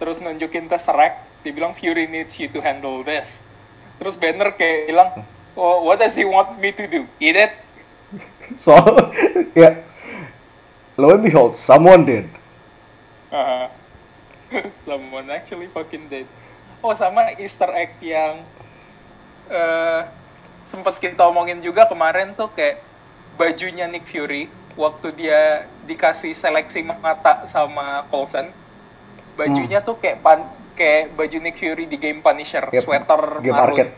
[0.00, 3.42] terus nunjukin Tesseract dia bilang Fury needs you to handle this.
[3.98, 5.08] Terus Banner kayak bilang
[5.54, 7.02] oh what does he want me to do?
[7.18, 7.52] Eat it?
[8.60, 8.76] So
[9.56, 9.80] ya
[11.00, 12.28] lo and behold someone did.
[13.30, 13.68] Haha.
[14.86, 16.28] someone actually fucking dead
[16.82, 18.42] oh sama Easter egg yang
[19.48, 20.02] eh
[20.66, 22.80] sempat kita omongin juga kemarin tuh kayak
[23.36, 24.46] bajunya Nick Fury
[24.78, 28.48] waktu dia dikasih seleksi mata sama Coulson
[29.36, 30.44] bajunya tuh kayak pan
[30.76, 33.92] kayak baju Nick Fury di game Punisher Yep, sweater game marun arcade.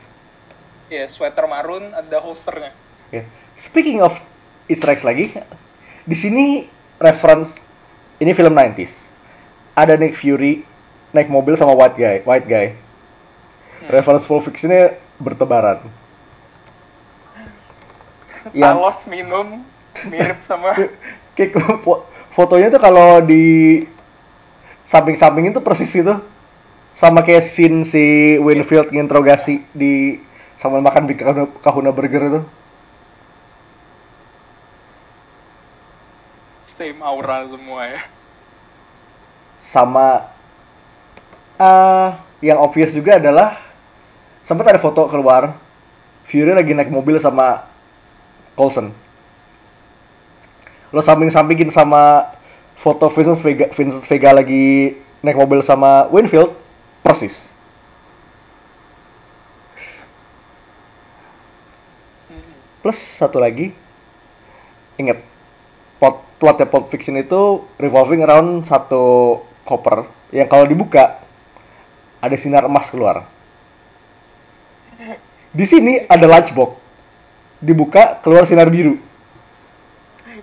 [0.91, 2.73] ya sweater marun ada holsternya
[3.13, 3.23] Ya.
[3.55, 4.11] Speaking of
[4.67, 5.31] Easter eggs lagi,
[6.03, 6.67] di sini
[6.99, 7.55] reference
[8.19, 8.91] ini film 90s.
[9.79, 10.67] Ada Nick Fury
[11.15, 12.67] naik mobil sama white guy, white guy.
[13.87, 15.79] Reference Pulp Fiction-nya bertebaran.
[18.53, 19.47] Yang talos minum
[20.11, 20.75] mirip sama
[21.39, 23.87] kayak fo- fotonya tuh kalau di
[24.85, 26.13] samping-samping itu persis itu
[26.93, 30.21] sama kayak scene si Winfield nginterogasi di
[30.61, 32.41] sambil makan di Kahuna, Kahuna Burger itu.
[36.65, 38.03] same aura semua ya
[39.63, 40.34] sama
[41.55, 42.09] eh
[42.45, 43.57] yang obvious juga adalah
[44.45, 45.57] sempat ada foto keluar
[46.29, 47.69] Fury lagi naik mobil sama
[48.57, 48.91] Coulson.
[50.91, 52.33] Lo samping-sampingin sama
[52.79, 56.53] foto Vincent Vega, Vincent Vega lagi naik mobil sama Winfield
[57.05, 57.37] persis.
[62.85, 63.73] Plus satu lagi
[65.01, 65.21] inget
[65.97, 71.24] plot plotnya Pulp Fiction itu revolving around satu koper yang kalau dibuka
[72.25, 73.29] ada sinar emas keluar.
[75.59, 76.81] Di sini ada lunchbox.
[77.61, 78.97] Dibuka keluar sinar biru.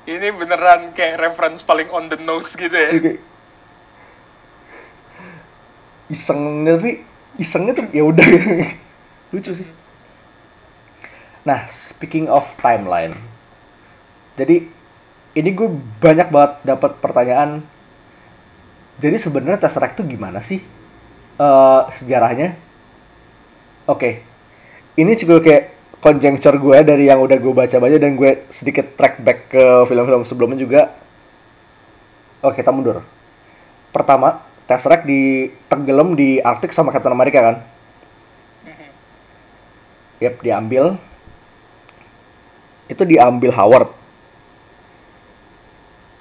[0.01, 3.21] ini beneran kayak reference paling on the nose gitu ya kayak
[6.09, 7.05] iseng tapi
[7.37, 8.25] isengnya tuh ya udah
[9.31, 9.69] lucu sih.
[11.45, 13.13] Nah, speaking of timeline.
[14.41, 14.65] Jadi
[15.37, 15.69] ini gue
[16.01, 17.61] banyak banget dapat pertanyaan.
[18.97, 20.61] Jadi sebenarnya Tesseract itu gimana sih
[21.41, 22.53] eh, sejarahnya?
[23.89, 24.21] Oke,
[24.93, 25.63] ini juga kayak
[26.01, 30.57] conjecture gue dari yang udah gue baca-baca dan gue sedikit track back ke film-film sebelumnya
[30.61, 30.81] juga.
[32.41, 33.05] Oke, kita mundur.
[33.93, 37.55] Pertama, Tesseract ditenggelam di Arctic sama Captain America kan?
[40.23, 40.95] Yap, diambil.
[42.87, 43.89] Itu diambil Howard.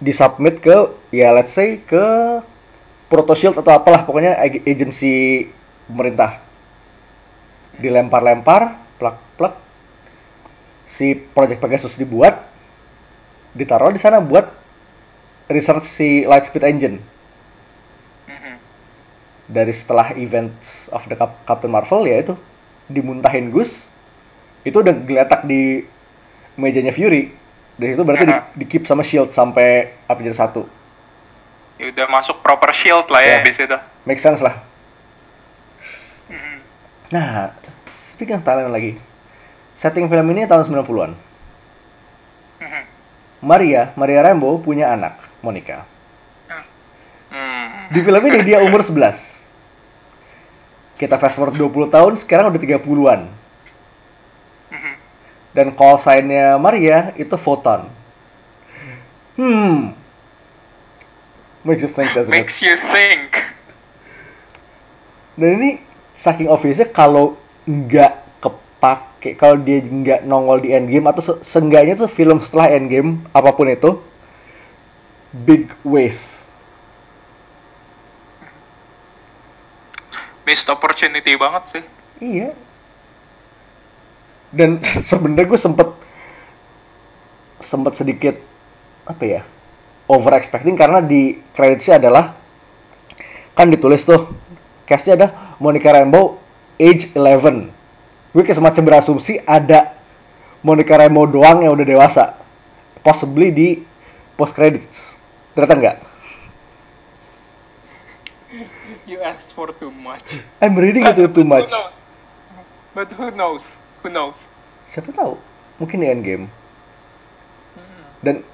[0.00, 2.04] Disubmit ke, ya let's say ke
[3.10, 5.42] Proto Shield atau apalah, pokoknya ag- agensi
[5.90, 6.38] pemerintah.
[7.82, 9.58] Dilempar-lempar, plak-plak.
[10.86, 12.46] Si Project Pegasus dibuat,
[13.50, 14.46] ditaruh di sana buat
[15.50, 16.96] research si Lightspeed Engine.
[18.30, 18.54] Mhm.
[19.50, 22.38] Dari setelah events of the Cap- Captain Marvel ya itu
[22.86, 23.90] dimuntahin Gus,
[24.62, 25.82] itu udah geletak di
[26.54, 27.34] mejanya Fury.
[27.74, 28.46] Dan itu berarti di, Aha.
[28.54, 30.62] di keep sama Shield sampai Avenger 1.
[31.80, 33.40] Ya udah masuk proper shield lah Ya.
[33.40, 34.56] abis itu Make sense lah.
[36.28, 36.56] Mhm.
[37.12, 37.52] Nah,
[38.16, 38.96] speaking of Thailand lagi.
[39.76, 41.12] Setting film ini tahun 90-an.
[42.60, 42.82] Mhm.
[43.44, 45.84] Maria, Maria Rambo punya anak, Monica.
[47.30, 47.92] Hmm.
[47.92, 49.16] Di film ini dia umur 11.
[50.96, 53.20] Kita fast forward 20 tahun, sekarang udah 30-an.
[54.72, 54.92] Mhm.
[55.56, 57.88] Dan call sign-nya Maria itu Photon.
[59.36, 59.96] Hmm.
[61.60, 62.36] Makes you think, doesn't it?
[62.36, 63.44] makes you think
[65.36, 65.70] Dan ini
[66.16, 72.08] saking obviously kalau nggak kepake, kalau dia nggak nongol di Endgame atau se- seenggaknya tuh
[72.08, 74.00] film setelah Endgame apa pun itu
[75.32, 76.44] big waste.
[80.44, 81.84] missed opportunity banget sih
[82.20, 82.52] Iya.
[84.50, 85.88] Dan sebenarnya gue sempet
[87.60, 88.34] sempet sedikit
[89.06, 89.42] apa ya
[90.10, 92.34] over expecting karena di creditsnya adalah
[93.54, 94.34] kan ditulis tuh
[94.82, 95.28] castnya ada
[95.62, 96.42] Monica Rambeau
[96.82, 99.94] age 11 gue kayak semacam berasumsi ada
[100.66, 102.24] Monica Rambeau doang yang udah dewasa
[103.00, 103.68] possibly di
[104.36, 105.16] post credits.
[105.56, 105.96] Ternyata enggak.
[109.08, 110.38] You asked for too much.
[110.62, 111.72] I'm reading it too much.
[111.72, 111.82] Who
[112.94, 113.82] but who knows?
[114.04, 114.46] Who knows?
[114.92, 115.40] Siapa tahu?
[115.80, 116.44] Mungkin di endgame
[118.20, 118.44] dan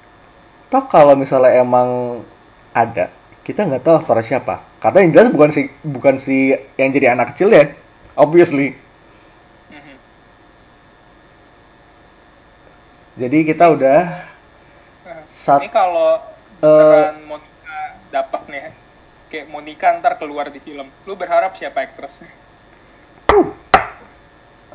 [0.67, 2.21] toh kalau misalnya emang
[2.75, 3.09] ada
[3.47, 4.59] kita nggak tahu suara siapa.
[4.83, 7.71] Karena yang jelas bukan si bukan si yang jadi anak kecil ya
[8.19, 8.75] obviously.
[9.71, 9.97] Mm-hmm.
[13.23, 14.01] Jadi kita udah
[15.31, 16.19] saat ini kalau
[16.59, 17.79] uh, Monica
[18.11, 18.71] dapat nih ya,
[19.31, 22.27] kayak Monica ntar keluar di film lu berharap siapa aktrasnya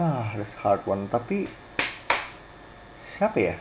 [0.01, 1.07] ah that's hard one.
[1.07, 1.47] Tapi
[3.17, 3.57] siapa ya?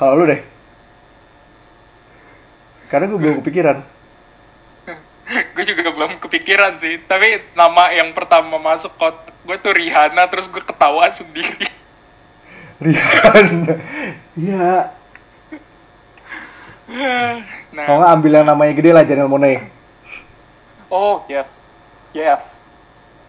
[0.00, 0.40] Kalau lu deh.
[2.88, 3.84] Karena gue belum kepikiran.
[5.54, 10.48] gue juga belum kepikiran sih, tapi nama yang pertama masuk kotak gue tuh Rihanna, terus
[10.48, 11.68] gue ketawa sendiri.
[12.84, 13.76] Rihanna.
[14.40, 14.96] Iya.
[17.70, 19.62] Kalau Nah, nggak ambil yang namanya gede lah Janelle Monae.
[20.90, 21.60] oh yes,
[22.10, 22.64] yes.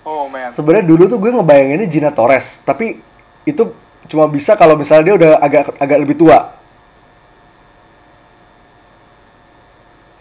[0.02, 2.98] Oh man, Sebenarnya dulu tuh gue ngebayanginnya Gina Torres, tapi
[3.46, 3.70] itu
[4.10, 6.61] cuma bisa kalau misalnya dia udah agak agak lebih tua.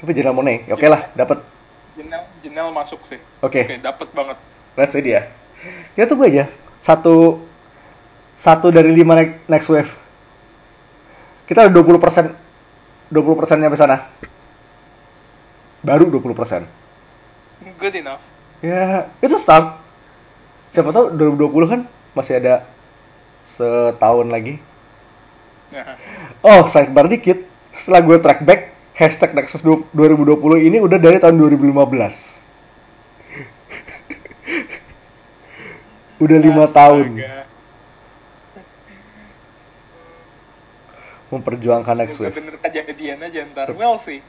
[0.01, 1.45] Tapi Janelle Monae, ya oke lah, dapat.
[1.95, 3.21] Janelle, Janelle masuk sih.
[3.41, 4.37] Oke, Oke, dapet banget.
[4.75, 5.29] let's say dia.
[5.93, 6.49] Kita tunggu aja.
[6.81, 7.45] Satu
[8.35, 9.93] satu dari lima ne- next wave.
[11.45, 12.33] Kita udah 20 persen,
[13.13, 14.09] 20 persen nyampe sana.
[15.85, 16.65] Baru 20 persen.
[17.77, 18.25] Good enough.
[18.65, 19.77] Ya, itu start.
[20.73, 21.81] Siapa tahu 2020 kan
[22.13, 22.65] masih ada
[23.45, 24.57] setahun lagi.
[25.69, 25.97] Nah,
[26.41, 27.45] Oh, sidebar dikit.
[27.77, 28.61] Setelah gue track back,
[29.01, 32.37] hashtag Nexus 2020 ini udah dari tahun 2015.
[36.21, 37.17] udah lima tahun
[41.33, 42.37] memperjuangkan Next Semoga Wave.
[42.37, 43.73] bener kejadian aja ntar.
[43.73, 44.21] Well sih.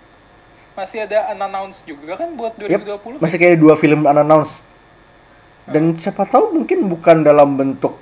[0.72, 3.20] Masih ada unannounced juga kan buat Yep, 2020?
[3.20, 4.64] masih kayak dua film unannounced.
[5.68, 8.00] Dan siapa tahu mungkin bukan dalam bentuk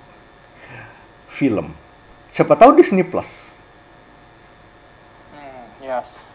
[1.34, 1.74] film.
[2.30, 3.26] Siapa tahu Disney Plus.
[5.34, 6.30] Hmm, yes.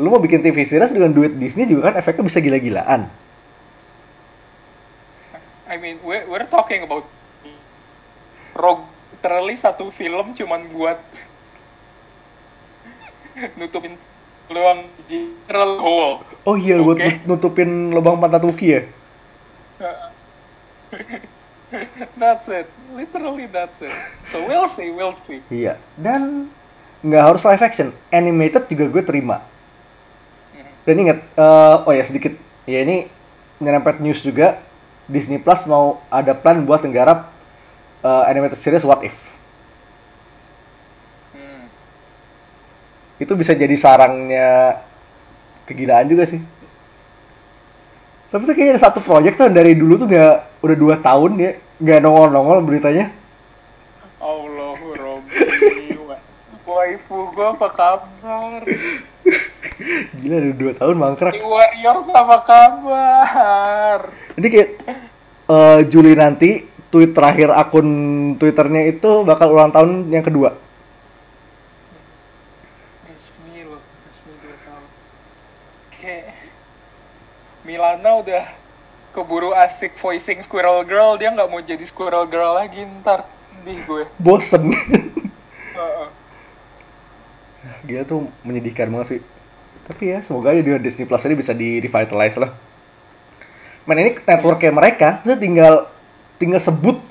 [0.00, 3.04] Lu mau bikin TV series dengan duit Disney juga kan efeknya bisa gila-gilaan.
[5.68, 7.04] I mean, we're, we're talking about
[8.56, 8.88] Rogue
[9.20, 10.96] literally satu film cuman buat
[13.60, 14.00] nutupin
[14.48, 16.14] peluang general hole.
[16.48, 17.04] Oh iya, buat Oke.
[17.04, 18.82] nut- nutupin lubang pantat Wookie ya?
[22.20, 22.66] that's it.
[22.96, 23.94] Literally that's it.
[24.24, 25.44] So we'll see, we'll see.
[25.52, 25.76] Iya.
[25.94, 26.48] Dan
[27.04, 29.44] nggak harus live action, animated juga gue terima.
[30.88, 32.32] Dan ingat, eh, oh ya sedikit,
[32.64, 33.06] ya ini
[33.60, 34.56] nyerempet news juga,
[35.10, 37.28] Disney Plus mau ada plan buat nggarap
[38.00, 39.16] eh, animated series What If.
[41.36, 41.68] Hmm.
[43.20, 44.80] Itu bisa jadi sarangnya
[45.68, 46.40] kegilaan juga sih.
[48.30, 51.52] Tapi tuh kayaknya ada satu proyek tuh dari dulu tuh nggak udah dua tahun ya
[51.82, 53.10] nggak nongol-nongol beritanya.
[54.20, 56.22] Allah Robbi, wa-
[56.68, 58.60] waifu gua apa kabar?
[60.20, 61.32] Gila udah dua tahun mangkrak.
[61.32, 64.00] Di Warriors apa kabar?
[64.36, 64.68] Ini kayak
[65.48, 67.88] eh, Juli nanti tweet terakhir akun
[68.36, 70.52] Twitternya itu bakal ulang tahun yang kedua.
[73.08, 74.84] Resmi loh, resmi dua tahun.
[75.96, 76.36] Kayak
[77.64, 78.44] Milana udah
[79.16, 83.24] keburu asik voicing Squirrel Girl, dia nggak mau jadi Squirrel Girl lagi ntar.
[83.60, 84.08] Di gue.
[84.16, 84.72] Bosen.
[84.72, 86.08] Heeh.
[87.84, 89.20] Dia tuh menyedihkan banget sih.
[89.90, 92.54] Tapi ya semoga aja dengan Disney Plus ini bisa di revitalize lah.
[93.88, 95.74] Men ini networknya mereka, udah tinggal
[96.38, 96.96] tinggal sebut.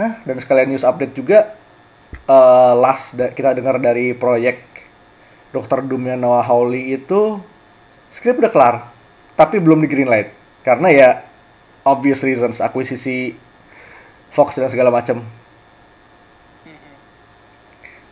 [0.00, 1.52] Nah, dan sekalian news update juga
[2.08, 4.64] eh, last da- kita dengar dari proyek
[5.52, 5.84] Dr.
[5.84, 7.36] Doom-nya Noah Hawley itu
[8.16, 8.88] skrip udah kelar,
[9.36, 10.32] tapi belum di greenlight
[10.64, 11.08] karena ya
[11.84, 13.36] obvious reasons akuisisi
[14.30, 15.26] Fox dan segala macam.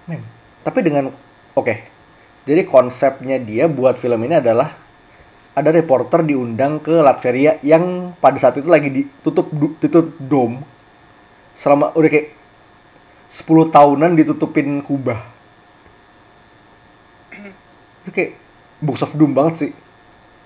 [0.09, 0.21] Men,
[0.69, 1.09] tapi dengan
[1.57, 1.75] oke.
[2.45, 4.77] Jadi konsepnya dia buat film ini adalah
[5.57, 10.61] ada reporter diundang ke Latveria yang pada saat itu lagi ditutup du- tutup dom
[11.57, 12.29] selama udah kayak
[13.33, 15.21] 10 tahunan ditutupin kubah.
[18.05, 18.37] Itu kayak
[18.85, 19.73] Books of Doom banget sih.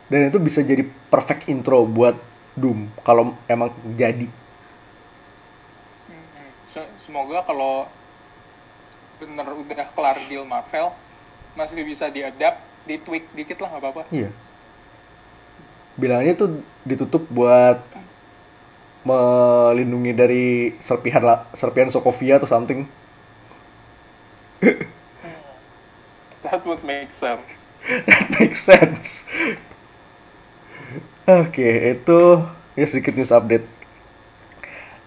[0.07, 2.15] Dan itu bisa jadi perfect intro buat
[2.55, 4.31] Doom kalau emang jadi.
[6.69, 7.87] Se- Semoga kalau
[9.23, 10.91] bener udah kelar deal Marvel,
[11.55, 12.59] masih bisa diadapt,
[12.91, 14.03] ditweak dikit lah nggak apa-apa.
[14.11, 14.29] Iya.
[15.95, 16.51] Bilangnya tuh
[16.83, 17.79] ditutup buat
[19.03, 20.47] melindungi dari
[20.83, 22.87] serpihan la- serpihan Sokovia atau something.
[26.43, 27.63] That would make sense.
[28.11, 29.27] That makes sense.
[31.23, 32.19] Oke, itu
[32.75, 33.67] ya sedikit news update.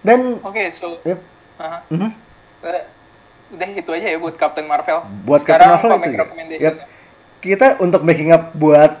[0.00, 1.20] Dan Oke, so yep,
[1.60, 1.84] aha.
[1.92, 2.10] mhm.
[2.64, 2.84] Eh,
[3.46, 5.06] udah itu aja ya buat Captain Marvel.
[5.22, 6.72] buat Sekarang Captain Marvel itu ya.
[7.38, 8.98] Kita untuk making up buat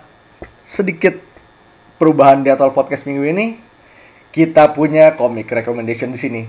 [0.68, 1.18] sedikit
[1.98, 3.46] perubahan di Atol Podcast minggu ini,
[4.30, 6.42] kita punya comic recommendation di sini.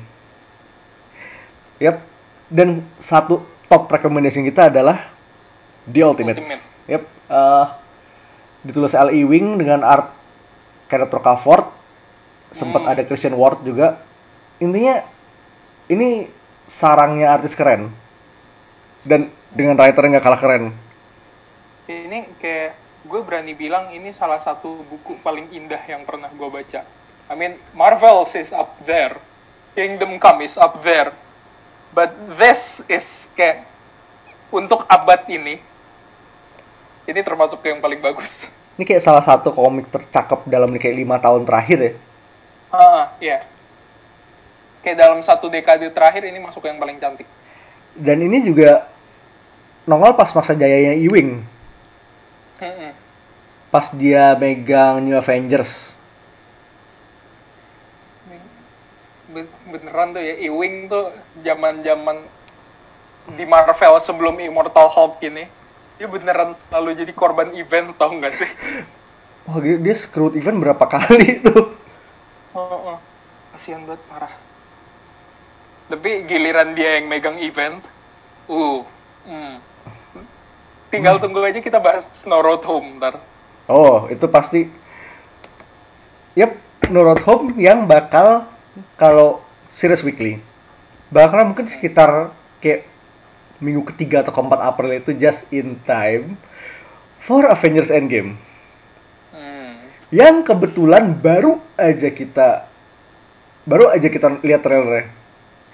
[1.82, 2.02] Yap.
[2.48, 5.10] Dan satu top recommendation kita adalah
[5.89, 6.38] The Ultimate.
[6.39, 6.64] Ultimate.
[6.86, 7.04] Yap.
[7.28, 7.66] eh,
[8.64, 9.10] ditulis L.
[9.12, 10.12] Ewing dengan art
[10.88, 11.72] Kenneth Rocafort.
[12.56, 12.91] Sempat Hmm.
[12.95, 14.00] ada Christian Ward juga.
[14.64, 15.04] Intinya
[15.91, 16.32] ini
[16.68, 17.89] sarangnya artis keren.
[19.07, 20.76] Dan dengan writer nggak kalah keren.
[21.88, 22.76] Ini kayak
[23.07, 26.84] gue berani bilang ini salah satu buku paling indah yang pernah gue baca.
[27.28, 29.15] I mean, Marvel's is up there,
[29.76, 31.11] Kingdom Come is up there,
[31.91, 33.68] but this is kayak
[34.47, 35.59] untuk abad ini,
[37.03, 38.47] ini termasuk yang paling bagus.
[38.80, 41.91] Ini kayak salah satu komik tercakep dalam kayak lima tahun terakhir ya.
[42.72, 43.38] Ah, iya.
[44.88, 47.28] Kayak dalam satu dekade terakhir ini masuk yang paling cantik.
[47.92, 48.88] Dan ini juga
[49.84, 51.44] nongol pas masa jayanya Ewing.
[52.64, 52.92] Mm-mm.
[53.68, 55.92] Pas dia megang New Avengers.
[59.28, 61.12] Ben- beneran tuh ya Ewing tuh
[61.44, 62.24] zaman-zaman
[63.36, 65.52] di Marvel sebelum Immortal Hulk ini
[66.00, 68.48] dia beneran selalu jadi korban event tau nggak sih?
[69.52, 71.76] Wah dia, dia screwed event berapa kali tuh.
[72.56, 72.98] Oh, oh.
[73.52, 74.32] kasihan banget marah.
[75.88, 77.80] Tapi giliran dia yang megang event,
[78.52, 78.84] uh,
[79.24, 79.56] hmm.
[80.92, 83.24] tinggal tunggu aja kita bahas Snow Road Home ntar.
[83.72, 84.68] Oh itu pasti.
[86.36, 86.52] Yep,
[86.92, 88.46] No Road Home yang bakal
[89.00, 89.40] kalau
[89.72, 90.44] series weekly.
[91.08, 92.84] Bakal mungkin sekitar kayak
[93.64, 96.36] minggu ketiga atau keempat April itu just in time
[97.24, 98.36] for Avengers Endgame.
[99.34, 99.76] Hmm.
[100.08, 102.64] yang kebetulan baru aja kita
[103.68, 105.16] baru aja kita lihat trailernya.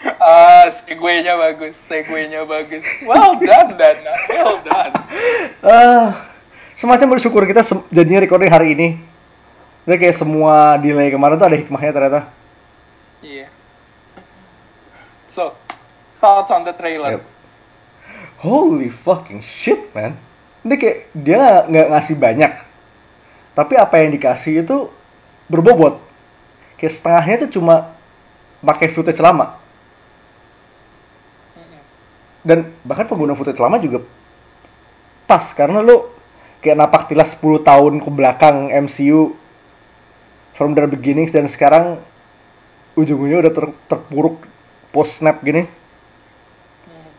[0.03, 2.83] Ah, segue-nya bagus, segue-nya bagus.
[3.07, 4.13] Well done, Dana.
[4.27, 4.93] Well done.
[5.63, 6.27] Ah,
[6.75, 8.87] semacam bersyukur kita sem- jadinya recording hari ini.
[9.87, 12.21] Jadi kayak semua delay kemarin tuh ada hikmahnya ternyata.
[13.23, 13.47] Iya.
[15.31, 15.55] So,
[16.19, 17.19] thoughts on the trailer?
[17.19, 17.23] Yep.
[18.43, 20.19] Holy fucking shit, man.
[20.67, 22.51] Ini kayak dia nggak ngasih banyak.
[23.55, 24.91] Tapi apa yang dikasih itu
[25.47, 25.99] berbobot.
[26.75, 27.95] Kayak setengahnya tuh cuma
[28.59, 29.62] pakai footage lama.
[32.43, 34.03] Dan bahkan pengguna footage lama juga
[35.23, 36.11] pas karena lo
[36.59, 39.31] kayak napak tilas 10 tahun ke belakang MCU
[40.53, 41.97] from the beginnings dan sekarang
[42.93, 44.43] ujung-ujungnya udah ter- terpuruk
[44.91, 45.65] post snap gini
[46.85, 47.09] Hmm.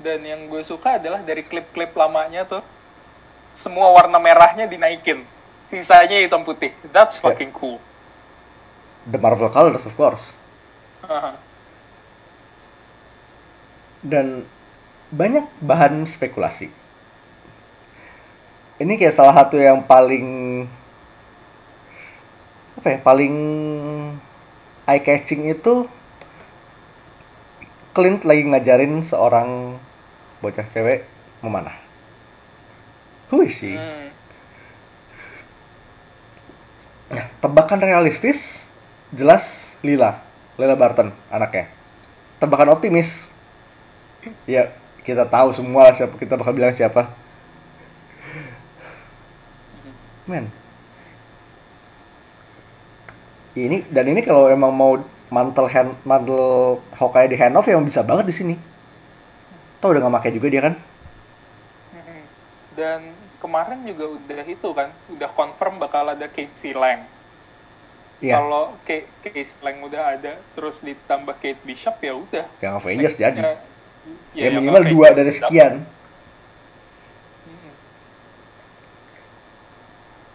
[0.00, 2.62] Dan yang gue suka adalah dari klip-klip lamanya tuh,
[3.52, 5.26] semua warna merahnya dinaikin.
[5.68, 6.72] Sisanya hitam putih.
[6.90, 7.22] That's Ya.
[7.26, 7.78] fucking cool.
[9.06, 10.36] the Marvel colors of course
[11.00, 11.32] Haha.
[14.00, 14.48] Dan
[15.10, 16.70] banyak bahan spekulasi.
[18.80, 20.64] Ini kayak salah satu yang paling
[22.80, 23.34] apa ya paling
[24.88, 25.84] eye catching itu
[27.90, 29.74] Clint lagi ngajarin seorang
[30.38, 31.04] bocah cewek
[31.42, 31.74] memanah.
[33.34, 33.74] Who is she?
[33.74, 34.14] Hmm.
[37.10, 38.62] Nah, tebakan realistis
[39.10, 40.22] jelas Lila.
[40.54, 41.66] Lila Barton anaknya.
[42.38, 43.26] Tebakan optimis
[44.44, 44.68] ya
[45.06, 47.08] kita tahu semua siapa kita bakal bilang siapa
[50.28, 50.46] men
[53.58, 54.92] ini dan ini kalau emang mau
[55.30, 58.54] mantel hand mantel Hawkeye di hand off ya emang bisa banget di sini
[59.80, 60.74] tau udah nggak pakai juga dia kan.
[62.76, 67.04] Dan kemarin juga udah itu kan, udah confirm bakal ada Casey Lang.
[68.20, 72.44] iya Kalau Ca- Casey Lang udah ada, terus ditambah Kate Bishop ya udah.
[72.60, 73.40] yang Avengers jadi
[74.30, 75.82] Ya, ya, yang minimal dua dari sekian
[77.44, 77.72] Mm-mm.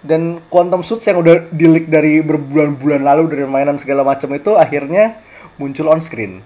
[0.04, 4.54] dan Quantum Suits yang udah di leak dari berbulan-bulan lalu dari mainan segala macam itu
[4.54, 5.18] akhirnya
[5.56, 6.44] muncul on screen.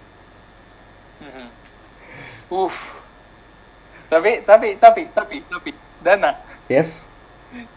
[1.19, 1.47] Mhm.
[2.53, 2.77] Uff.
[4.09, 6.37] Tapi tapi tapi tapi tapi Dana,
[6.69, 7.03] Yes.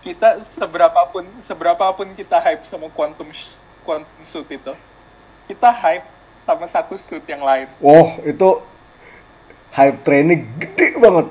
[0.04, 3.28] kita seberapapun seberapapun kita hype sama quantum
[3.82, 4.72] quantum suit itu,
[5.48, 6.06] kita hype
[6.46, 7.68] sama satu suit yang lain.
[7.80, 8.62] Oh, itu
[9.72, 11.26] hype trainnya gede banget.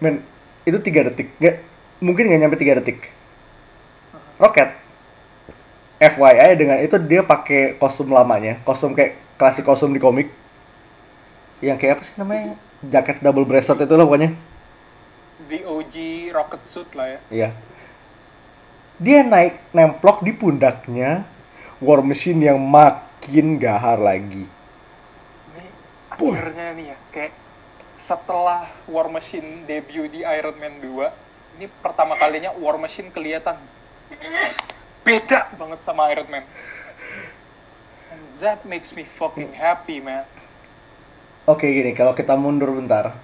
[0.00, 0.14] Men,
[0.68, 1.32] itu tiga detik.
[1.40, 1.56] Nggak,
[2.04, 3.08] mungkin nggak nyampe tiga detik.
[4.36, 4.76] Rocket.
[5.96, 10.28] FYI dengan itu dia pakai kostum lamanya, kostum kayak klasik kostum di komik.
[11.64, 12.52] Yang kayak apa sih namanya?
[12.84, 14.36] Jaket double breasted itu loh pokoknya.
[15.48, 15.94] The OG
[16.36, 17.20] rocket suit lah ya.
[17.32, 17.48] Iya.
[19.00, 21.24] Dia naik nemplok di pundaknya
[21.80, 24.44] War Machine yang makin gahar lagi.
[26.16, 27.32] Akhirnya nih ya, kayak
[28.00, 33.56] setelah War Machine debut di Iron Man 2, ini pertama kalinya War Machine kelihatan
[35.06, 36.44] beda banget sama Iron Man.
[38.10, 40.26] And that makes me fucking happy, man.
[41.46, 43.14] Oke gini, kalau kita mundur bentar.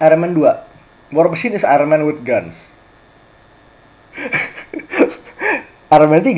[0.00, 1.16] Iron Man 2.
[1.16, 2.56] War Machine is Iron Man with guns.
[5.96, 6.36] Iron Man 3.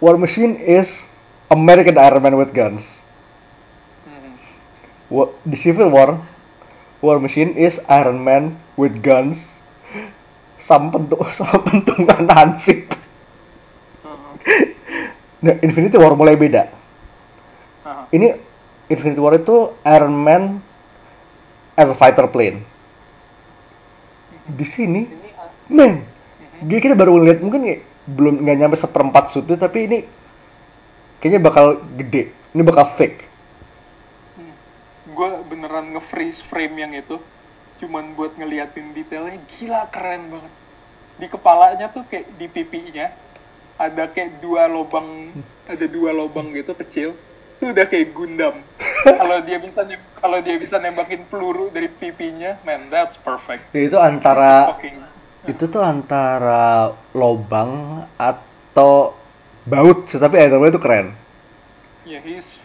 [0.00, 1.04] War Machine is
[1.52, 3.05] American Iron Man with guns.
[5.46, 6.18] Di Civil War,
[6.98, 9.54] War Machine is Iron Man with guns.
[10.58, 12.90] Sama pentung, sama pentungan hansip.
[14.02, 14.34] Hmm.
[15.46, 16.66] Nah, Infinity War mulai beda.
[17.86, 18.10] Aha.
[18.10, 18.34] Ini
[18.90, 20.58] Infinity War itu Iron Man
[21.78, 22.66] as a fighter plane.
[24.46, 25.28] Di sini, Ini
[25.70, 26.02] men,
[26.62, 29.98] gini kita baru ngeliat mungkin kayak belum nggak nyampe seperempat shootnya tapi ini
[31.18, 32.30] kayaknya bakal gede.
[32.54, 33.35] Ini bakal fake.
[35.16, 37.16] Gue beneran nge-freeze frame yang itu
[37.80, 40.52] cuman buat ngeliatin detailnya gila keren banget.
[41.16, 43.08] Di kepalanya tuh kayak di pipinya
[43.80, 45.32] ada kayak dua lubang
[45.72, 47.16] ada dua lubang gitu kecil
[47.56, 48.60] itu udah kayak Gundam.
[49.20, 49.80] Kalau dia bisa
[50.20, 53.64] kalau dia bisa nembakin peluru dari pipinya man that's perfect.
[53.72, 54.76] Ya, itu antara
[55.46, 59.14] itu tuh antara lobang atau
[59.62, 61.06] baut, tapi itemnya itu keren.
[62.06, 62.58] yeah he's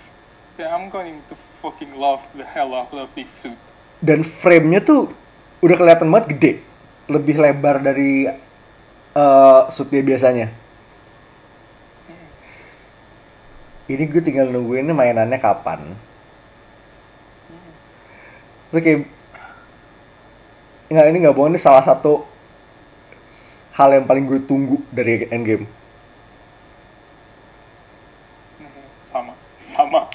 [0.69, 3.57] I'm going to fucking love the hell out of this suit
[4.01, 5.13] Dan frame-nya tuh
[5.61, 6.51] udah kelihatan banget gede,
[7.05, 8.25] lebih lebar dari
[9.11, 10.49] eh suit dia biasanya.
[13.85, 15.93] Ini gue tinggal nungguin ini mainannya kapan.
[18.71, 18.99] Terus kayak
[20.91, 22.23] nggak ini nggak bohong ini salah satu
[23.75, 25.67] hal yang paling gue tunggu dari Endgame.
[28.59, 30.10] Mhm, sama sama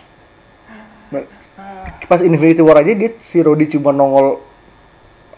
[2.07, 4.45] Pas Infinity War aja dia si Rhodey cuma nongol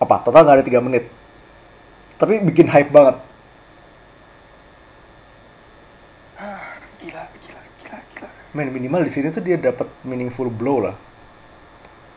[0.02, 1.06] apa total nggak ada tiga menit.
[2.18, 3.16] Tapi bikin hype banget.
[6.98, 10.96] gila gila gila gila Men minimal di sini tuh dia dapat meaningful blow lah.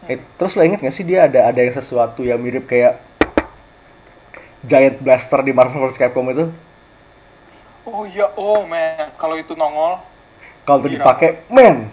[0.09, 2.97] Eh, terus lo inget gak sih dia ada ada yang sesuatu yang mirip kayak
[4.65, 6.49] Giant Blaster di Marvel vs Capcom itu?
[7.85, 10.01] Oh iya, oh man, kalau itu nongol,
[10.65, 11.01] Kalau tuh Gila.
[11.01, 11.89] dipakai, men.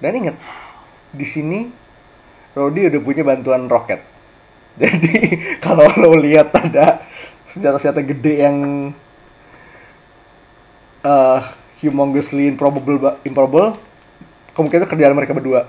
[0.00, 0.36] Dan inget,
[1.12, 1.68] di sini
[2.56, 4.00] Rodi udah punya bantuan roket.
[4.80, 5.12] Jadi
[5.60, 7.04] kalau lo lihat ada
[7.52, 8.56] senjata-senjata gede yang
[11.04, 11.40] uh,
[11.82, 13.76] humongously improbable, ba- improbable,
[14.56, 15.68] kemungkinan itu kerjaan mereka berdua.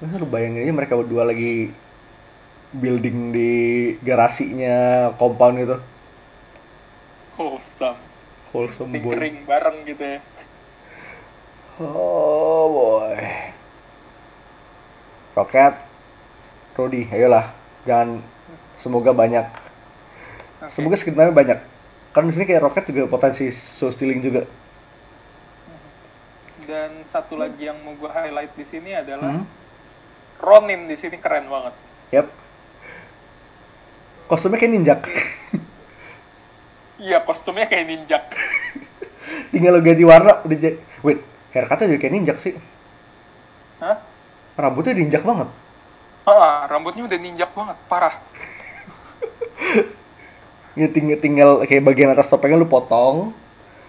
[0.00, 1.68] Masa lu bayangin aja mereka berdua lagi
[2.72, 3.52] building di
[4.00, 5.76] garasinya compound itu.
[7.36, 7.96] wholesome,
[8.52, 10.20] Wholesome tinkering bareng gitu ya.
[11.80, 13.16] Oh boy.
[15.32, 15.80] Roket,
[16.76, 17.48] Rudy, ayolah,
[17.88, 18.20] jangan
[18.76, 19.48] semoga banyak.
[20.60, 20.68] Oke.
[20.68, 21.58] Semoga sekitarnya banyak.
[22.12, 24.44] Kan di sini kayak roket juga potensi so stealing juga.
[26.68, 29.48] Dan satu lagi yang mau gue highlight di sini adalah Hmm?
[30.40, 31.74] Ronin di sini keren banget.
[32.12, 32.26] Yap.
[34.28, 35.00] Kostumnya kayak ninjak.
[37.00, 38.18] Iya, kostumnya kayak ninja.
[39.52, 40.76] Tinggal lo ganti warna udah jadi.
[41.00, 42.54] Wait, haircutnya juga kayak ninjak sih.
[43.80, 43.96] Hah?
[44.56, 45.48] Rambutnya ninjak banget.
[46.28, 48.14] Ah, rambutnya udah ninja banget, parah.
[50.78, 53.34] Ya tinggal, tinggal kayak bagian atas topengnya lu potong,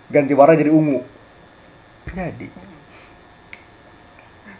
[0.09, 1.05] ganti warna jadi ungu.
[2.09, 2.49] Jadi.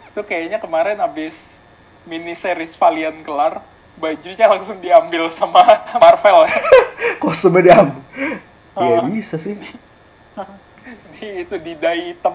[0.06, 1.58] Itu kayaknya kemarin abis
[2.06, 3.58] mini series Valiant kelar,
[3.98, 5.66] bajunya langsung diambil sama
[6.02, 6.54] Marvel ya.
[7.18, 8.00] Kostumnya diambil.
[8.78, 9.04] Iya Ah.
[9.04, 9.58] bisa sih.
[11.18, 12.34] di itu di dye hitam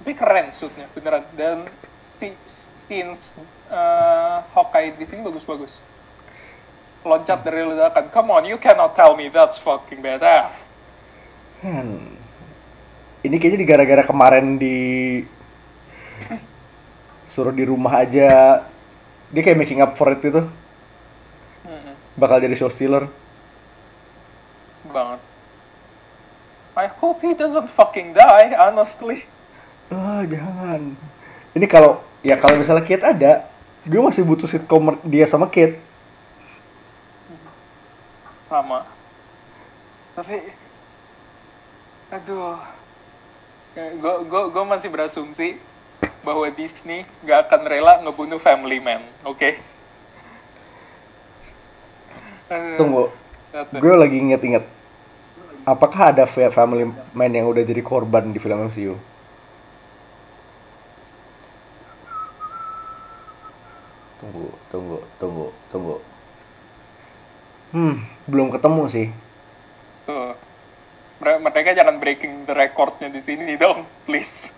[0.00, 1.24] tapi keren suitnya beneran.
[1.36, 1.68] Dan
[2.16, 3.36] si scenes
[3.68, 5.76] uh, Hawkeye di sini bagus-bagus.
[7.04, 8.08] Loncat dari ledakan.
[8.08, 10.72] Come on you cannot tell me that's fucking badass.
[11.60, 12.16] Hmm.
[13.20, 15.20] Ini kayaknya di gara-gara kemarin di
[17.32, 18.64] suruh di rumah aja
[19.30, 20.42] dia kayak making up for it itu
[22.18, 23.06] bakal jadi show stealer.
[24.90, 25.20] banget.
[26.74, 29.28] I hope he doesn't fucking die honestly
[29.90, 30.94] Ah jangan.
[31.56, 33.32] Ini kalau ya kalau misalnya Kate ada,
[33.86, 35.78] gue masih butuh sitcom dia sama Kate.
[38.50, 38.82] sama
[40.18, 40.42] tapi
[42.10, 42.58] aduh
[43.78, 45.54] gue gue gue masih berasumsi
[46.26, 49.54] bahwa Disney gak akan rela ngebunuh Family Man oke
[52.50, 53.04] Aduh, Tunggu,
[53.54, 53.78] that's it.
[53.78, 54.66] gue lagi inget-inget.
[55.62, 56.82] Apakah ada fa- family
[57.14, 58.98] man yang udah jadi korban di film MCU?
[64.30, 65.96] Tunggu, tunggu, tunggu, tunggu.
[67.74, 67.94] Hmm,
[68.30, 69.06] belum ketemu sih.
[70.06, 70.38] Tuh.
[71.18, 74.54] Mere- Mereka jangan breaking the recordnya di sini dong, please.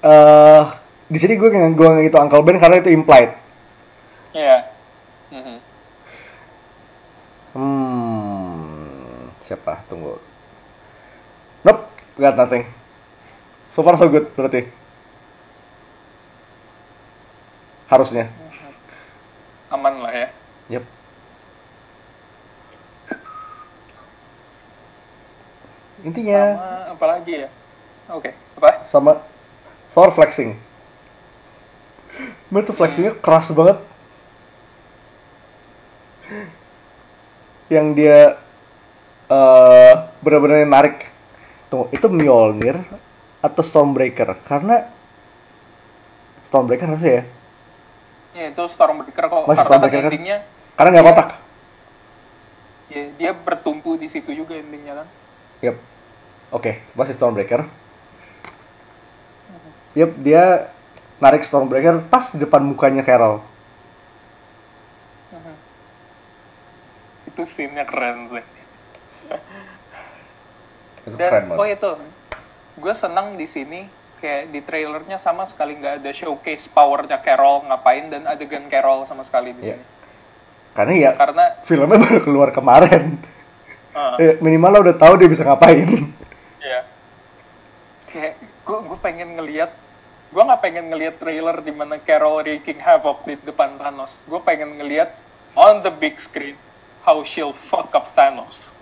[0.00, 0.64] eh
[1.04, 3.36] di sini gue nggak gue nggak gitu Uncle Ben karena itu implied.
[4.32, 4.72] Iya.
[5.28, 5.56] Mhm.
[7.52, 9.84] Hmm, siapa?
[9.84, 10.16] Tunggu.
[11.60, 12.64] Nope, got nothing.
[13.72, 14.64] So far so good berarti.
[17.86, 18.32] Harusnya.
[19.74, 20.28] Aman lah ya.
[20.78, 20.84] Yep.
[26.06, 27.48] Intinya Sama apa lagi ya?
[28.14, 28.86] Oke, apa?
[28.86, 29.18] sama
[29.90, 30.54] Thor flexing.
[32.52, 33.82] Bener tuh flexingnya keras banget.
[37.66, 38.18] Yang dia
[39.26, 41.10] eh bener-bener narik.
[41.66, 42.78] Tunggu, itu Mjolnir
[43.42, 44.38] atau Stormbreaker?
[44.46, 44.86] Karena
[46.46, 47.24] Stormbreaker harusnya ya.
[48.34, 49.44] Ya itu Stormbreaker kok.
[49.46, 50.12] Masih Karena Stormbreaker kan kan?
[50.12, 50.38] endingnya,
[50.76, 51.28] Karena nggak kotak.
[52.92, 55.08] ya, dia bertumpu di situ juga endingnya kan.
[55.62, 55.76] Yep.
[56.52, 57.62] Oke, masih Stormbreaker.
[59.94, 60.70] Yep, dia
[61.22, 63.38] narik Stormbreaker pas di depan mukanya Carol.
[67.28, 68.44] Itu scene-nya keren sih.
[71.06, 71.76] Itu Dan keren oh banget.
[71.78, 71.90] itu,
[72.78, 73.80] gue senang di sini
[74.24, 79.20] kayak di trailernya sama sekali nggak ada showcase powernya Carol ngapain dan adegan Carol sama
[79.20, 79.76] sekali di Iya.
[79.76, 79.84] sini.
[80.72, 83.20] Karena ya Karena filmnya baru keluar kemarin.
[83.92, 86.08] uh, Eh, minimal lo udah tahu dia bisa ngapain.
[86.58, 86.80] ya
[88.08, 89.68] kayak gue gue pengen ngelihat
[90.32, 94.24] gue nggak pengen ngelihat trailer di mana Carol wreaking havoc di depan Thanos.
[94.24, 95.12] Gue pengen ngelihat
[95.52, 96.56] on the big screen
[97.04, 98.74] how she'll fuck up Thanos.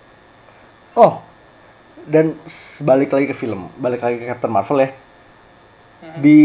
[0.95, 1.19] Oh,
[2.07, 2.37] dan
[2.79, 4.89] balik lagi ke film, balik lagi ke Captain Marvel ya.
[6.03, 6.19] Mhm.
[6.19, 6.39] Di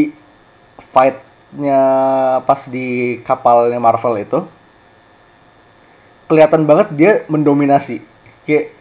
[0.94, 1.82] fight-nya
[2.46, 4.46] pas di kapalnya Marvel itu,
[6.30, 7.98] kelihatan banget dia mendominasi.
[8.46, 8.78] Kayak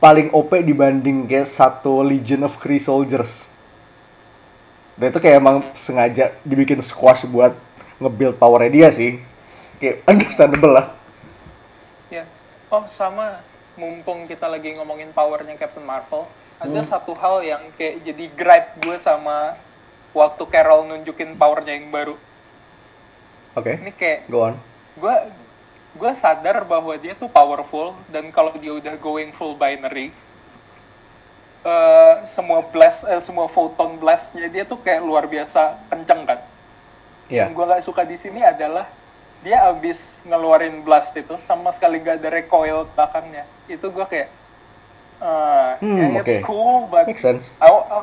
[0.00, 3.46] paling OP dibanding kayak satu Legion of Kree Soldiers.
[4.96, 7.52] Dan itu kayak emang sengaja dibikin squash buat
[8.00, 9.20] nge-build powernya dia sih.
[9.76, 10.86] Kayak understandable lah.
[12.08, 12.24] Ya.
[12.72, 13.44] Oh, sama
[13.76, 16.24] mumpung kita lagi ngomongin powernya Captain Marvel,
[16.60, 16.86] ada Hmm.
[16.86, 19.56] satu hal yang kayak jadi gripe gue sama
[20.12, 22.14] waktu Carol nunjukin powernya yang baru.
[23.52, 24.54] Oke, Ini kayak go on.
[24.94, 25.16] gue
[25.90, 30.14] gue sadar bahwa dia tuh powerful dan kalau dia udah going full binary
[31.62, 36.40] eh, semua blast eh, semua photon blastnya dia tuh kayak luar biasa kenceng kan
[37.26, 37.46] Iya.
[37.46, 38.86] yang gue gak suka di sini adalah
[39.40, 44.28] dia abis ngeluarin blast itu sama sekali gak ada recoil belakangnya itu gue kayak
[45.20, 46.44] uh, Hmm, yeah, it's oke.
[46.44, 47.44] cool but Make sense.
[47.60, 47.98] I, I,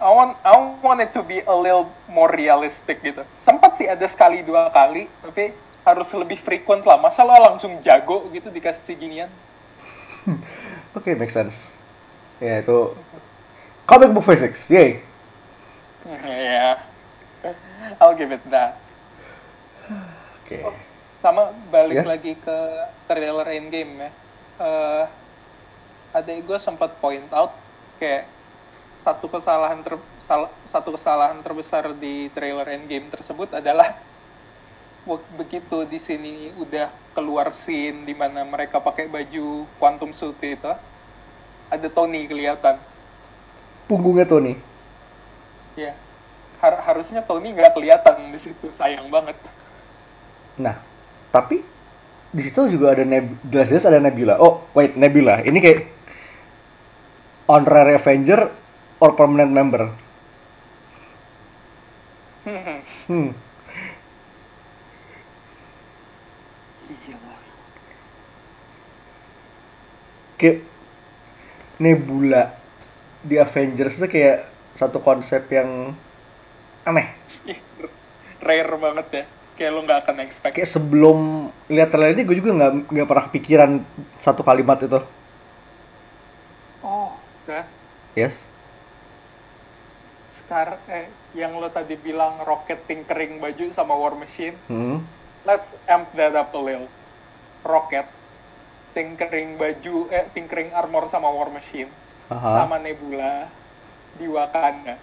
[0.00, 4.08] I want I want it to be a little more realistic gitu sempat sih ada
[4.08, 5.52] sekali dua kali tapi
[5.84, 9.30] harus lebih frequent lah masa lo langsung jago gitu dikasih ginian
[10.92, 11.54] Oke, make sense.
[12.40, 12.92] Ya itu
[13.86, 15.00] comic book physics, yay.
[16.26, 16.80] ya
[18.00, 18.76] I'll give it that
[20.44, 20.64] Oke.
[21.20, 22.04] sama balik Ya.
[22.04, 22.56] lagi ke
[23.04, 24.10] trailer Endgame ya.
[24.60, 25.04] Eh
[26.10, 27.54] adik gue sempat point out
[28.02, 28.26] kayak
[29.00, 33.96] satu kesalahan ter, sal- satu kesalahan terbesar di trailer Endgame tersebut adalah
[35.34, 40.70] begitu di sini udah keluar scene di mana mereka pakai baju quantum suit itu
[41.70, 42.76] ada Tony kelihatan
[43.88, 44.54] Punggungnya Tony.
[45.74, 45.96] ya
[46.60, 49.34] Har- harusnya Tony nggak kelihatan di situ sayang banget
[50.60, 50.76] Nah,
[51.32, 51.64] tapi
[52.30, 54.36] di situ juga ada Neb jelas-jelas ada Nebula.
[54.36, 55.40] Oh, wait, Nebula.
[55.40, 55.80] Ini kayak
[57.50, 58.46] honorary Avenger
[59.02, 59.90] or permanent member.
[63.10, 63.34] Hmm.
[70.38, 70.64] Kayak
[71.82, 72.56] Nebula
[73.20, 74.48] di Avengers itu kayak
[74.78, 75.92] satu konsep yang
[76.86, 77.12] aneh.
[78.40, 79.24] rare banget ya
[79.60, 81.18] kayak lo nggak akan expect Kayak sebelum
[81.68, 83.70] lihat trailer ini gue juga nggak nggak pernah kepikiran
[84.24, 84.96] satu kalimat itu.
[88.16, 88.34] Yes.
[90.30, 95.02] sekarang eh yang lo tadi bilang rocket tinkering baju sama war machine Hmm.
[95.42, 96.86] let's amp that up a little
[97.66, 98.06] rocket
[98.94, 101.90] tinkering baju eh tinkering armor sama war machine
[102.30, 102.62] Aha.
[102.62, 103.46] sama nebula
[104.18, 104.94] di Wakanda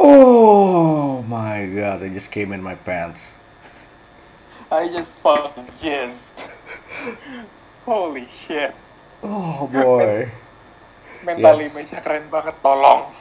[0.00, 3.20] Oh my god, I just came in my pants.
[4.72, 6.48] I just fucking jizzed
[7.90, 8.72] holy shit
[9.20, 10.30] Oh boy.
[11.24, 11.68] Mental Yes.
[11.72, 13.12] image-nya keren banget tolong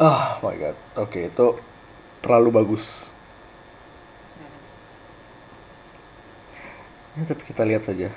[0.00, 0.76] Oh my god.
[0.96, 1.60] Oke, itu
[2.24, 3.04] terlalu bagus.
[7.20, 8.08] Ya, tapi kita lihat saja.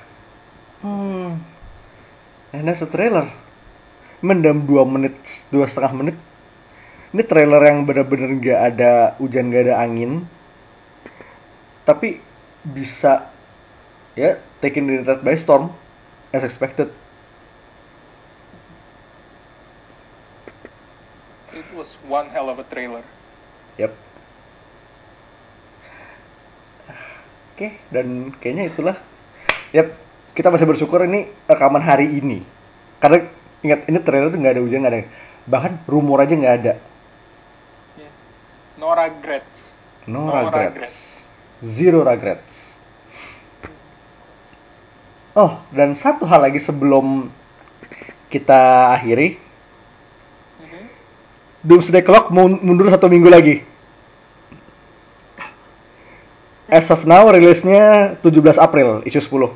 [0.79, 1.43] Hmm.
[2.55, 3.27] And that's a trailer.
[4.23, 5.11] Mendam dua menit,
[5.51, 6.17] dua setengah menit.
[7.11, 10.23] Ini trailer yang benar-benar nggak ada hujan, nggak ada angin.
[11.83, 12.23] Tapi
[12.63, 13.27] bisa
[14.15, 15.67] ya taken the internet by storm
[16.31, 16.87] as expected.
[21.75, 23.03] Was one hell of a trailer.
[23.77, 23.93] Yap.
[27.53, 28.97] Oke, dan kayaknya itulah.
[29.73, 29.93] Yap,
[30.33, 32.41] kita masih bersyukur ini rekaman hari ini.
[32.97, 33.29] Karena
[33.61, 35.05] ingat ini trailer tuh nggak ada hujan, nggak ada.
[35.45, 36.73] Bahkan rumor aja nggak ada.
[37.99, 38.13] Yeah.
[38.81, 39.77] No regrets.
[40.09, 40.73] No, No regrets.
[40.73, 40.97] regrets.
[41.63, 42.53] Zero regrets.
[45.33, 47.29] Oh, dan satu hal lagi sebelum
[48.29, 49.41] kita akhiri.
[51.63, 53.55] Doomsday Clock mun- mundur satu minggu lagi.
[56.67, 59.53] As of now, rilisnya 17 April, issue 10.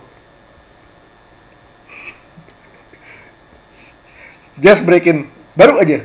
[4.57, 6.01] Just breaking, baru aja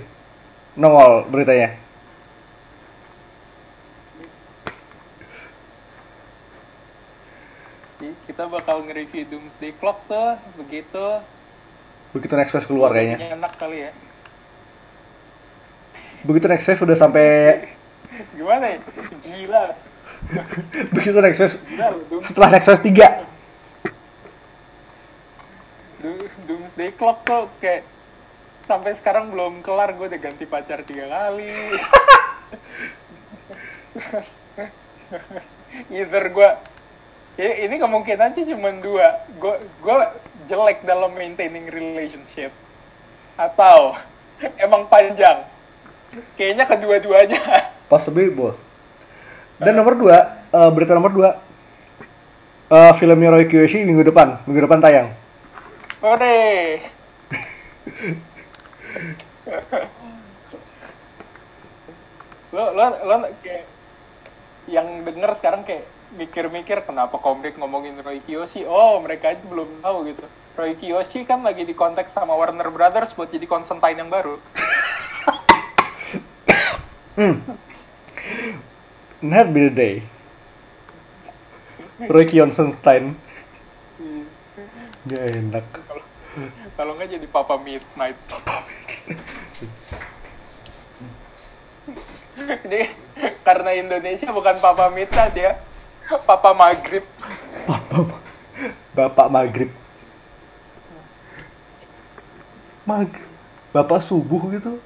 [0.76, 1.76] nongol beritanya.
[8.26, 11.06] Kita bakal nge-review Doomsday Clock tuh begitu
[12.12, 13.32] Begitu Next Wave keluar kayaknya.
[13.32, 13.90] enak kali ya.
[16.22, 17.26] Begitu Next Wave udah sampai
[18.36, 18.78] Gimana ya?
[19.24, 19.64] Gila.
[20.94, 21.86] begitu Next Wave Gila
[22.22, 23.26] setelah Next Wave 3
[26.02, 27.82] Do- Doomsday Clock tuh kayak
[28.62, 31.50] sampai sekarang belum kelar gue udah ganti pacar tiga kali.
[35.90, 36.50] Either gue
[37.38, 39.22] ya, ini kemungkinan sih cuma dua.
[39.38, 39.96] Gue gue
[40.46, 42.50] jelek dalam maintaining relationship
[43.34, 43.94] atau
[44.58, 45.46] emang panjang.
[46.36, 47.40] Kayaknya kedua-duanya.
[47.92, 48.56] possibly both.
[49.60, 51.52] Dan nomor 2, berita nomor 2
[52.72, 55.12] eh filmnya Roy Kiyoshi minggu depan, minggu depan tayang.
[56.00, 56.80] Ore.
[62.52, 63.64] lo lo lo kayak
[64.68, 70.12] yang denger sekarang kayak mikir-mikir kenapa komik ngomongin Roy Kiyoshi oh mereka aja belum tahu
[70.12, 70.24] gitu
[70.60, 74.36] Roy Kiyoshi kan lagi di konteks sama Warner Brothers buat jadi Constantine yang baru
[77.16, 77.44] Hmm.
[79.22, 79.96] That be the day.
[82.08, 82.74] Roy Kiyoshi
[85.02, 85.66] Gak enak.
[86.72, 88.16] kalau nggak jadi Papa Midnight
[92.64, 92.88] jadi
[93.46, 95.60] karena Indonesia bukan Papa Midnight ya
[96.24, 97.04] Papa Maghrib
[97.62, 98.18] Bapak,
[98.92, 99.70] Bapak maghrib.
[102.82, 103.08] Mag,
[103.70, 104.82] Bapak subuh gitu.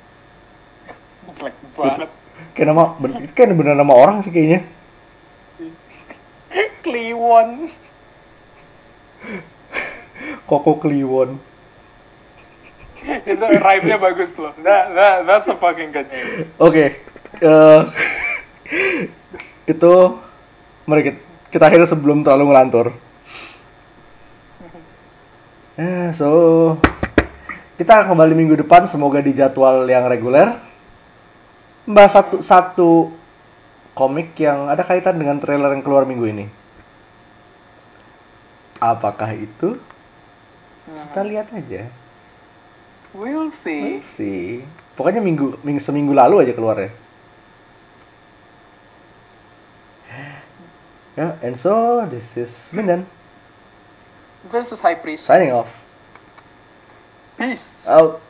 [1.35, 2.11] Jelek banget
[2.53, 2.97] Kayak nama,
[3.33, 4.65] kayak bener nama orang sih kayaknya.
[6.85, 7.69] Kliwon
[10.47, 11.37] Koko Kliwon.
[13.07, 14.51] itu rhyme-nya bagus loh.
[14.67, 16.51] That, that, that's a fucking good name.
[16.59, 16.99] Oke,
[17.39, 17.81] eh,
[19.71, 19.93] itu
[20.91, 21.21] mari kita,
[21.55, 22.87] kita akhiri sebelum terlalu ngelantur.
[25.79, 26.29] Eh, so
[27.79, 30.59] kita kembali minggu depan, semoga di jadwal yang reguler.
[31.87, 32.91] Mbak satu satu
[33.95, 36.47] komik yang ada kaitan dengan trailer yang keluar minggu ini.
[38.83, 39.79] Apakah itu?
[40.87, 41.87] Kita lihat aja.
[43.15, 43.97] We'll see.
[43.97, 44.67] We'll see.
[44.99, 46.91] Pokoknya minggu, minggu seminggu lalu aja keluarnya.
[51.17, 53.09] Ya, and so this is Mindan
[54.53, 55.25] Versus High Priest.
[55.25, 55.73] signing off.
[57.41, 57.89] Peace.
[57.89, 58.26] Out.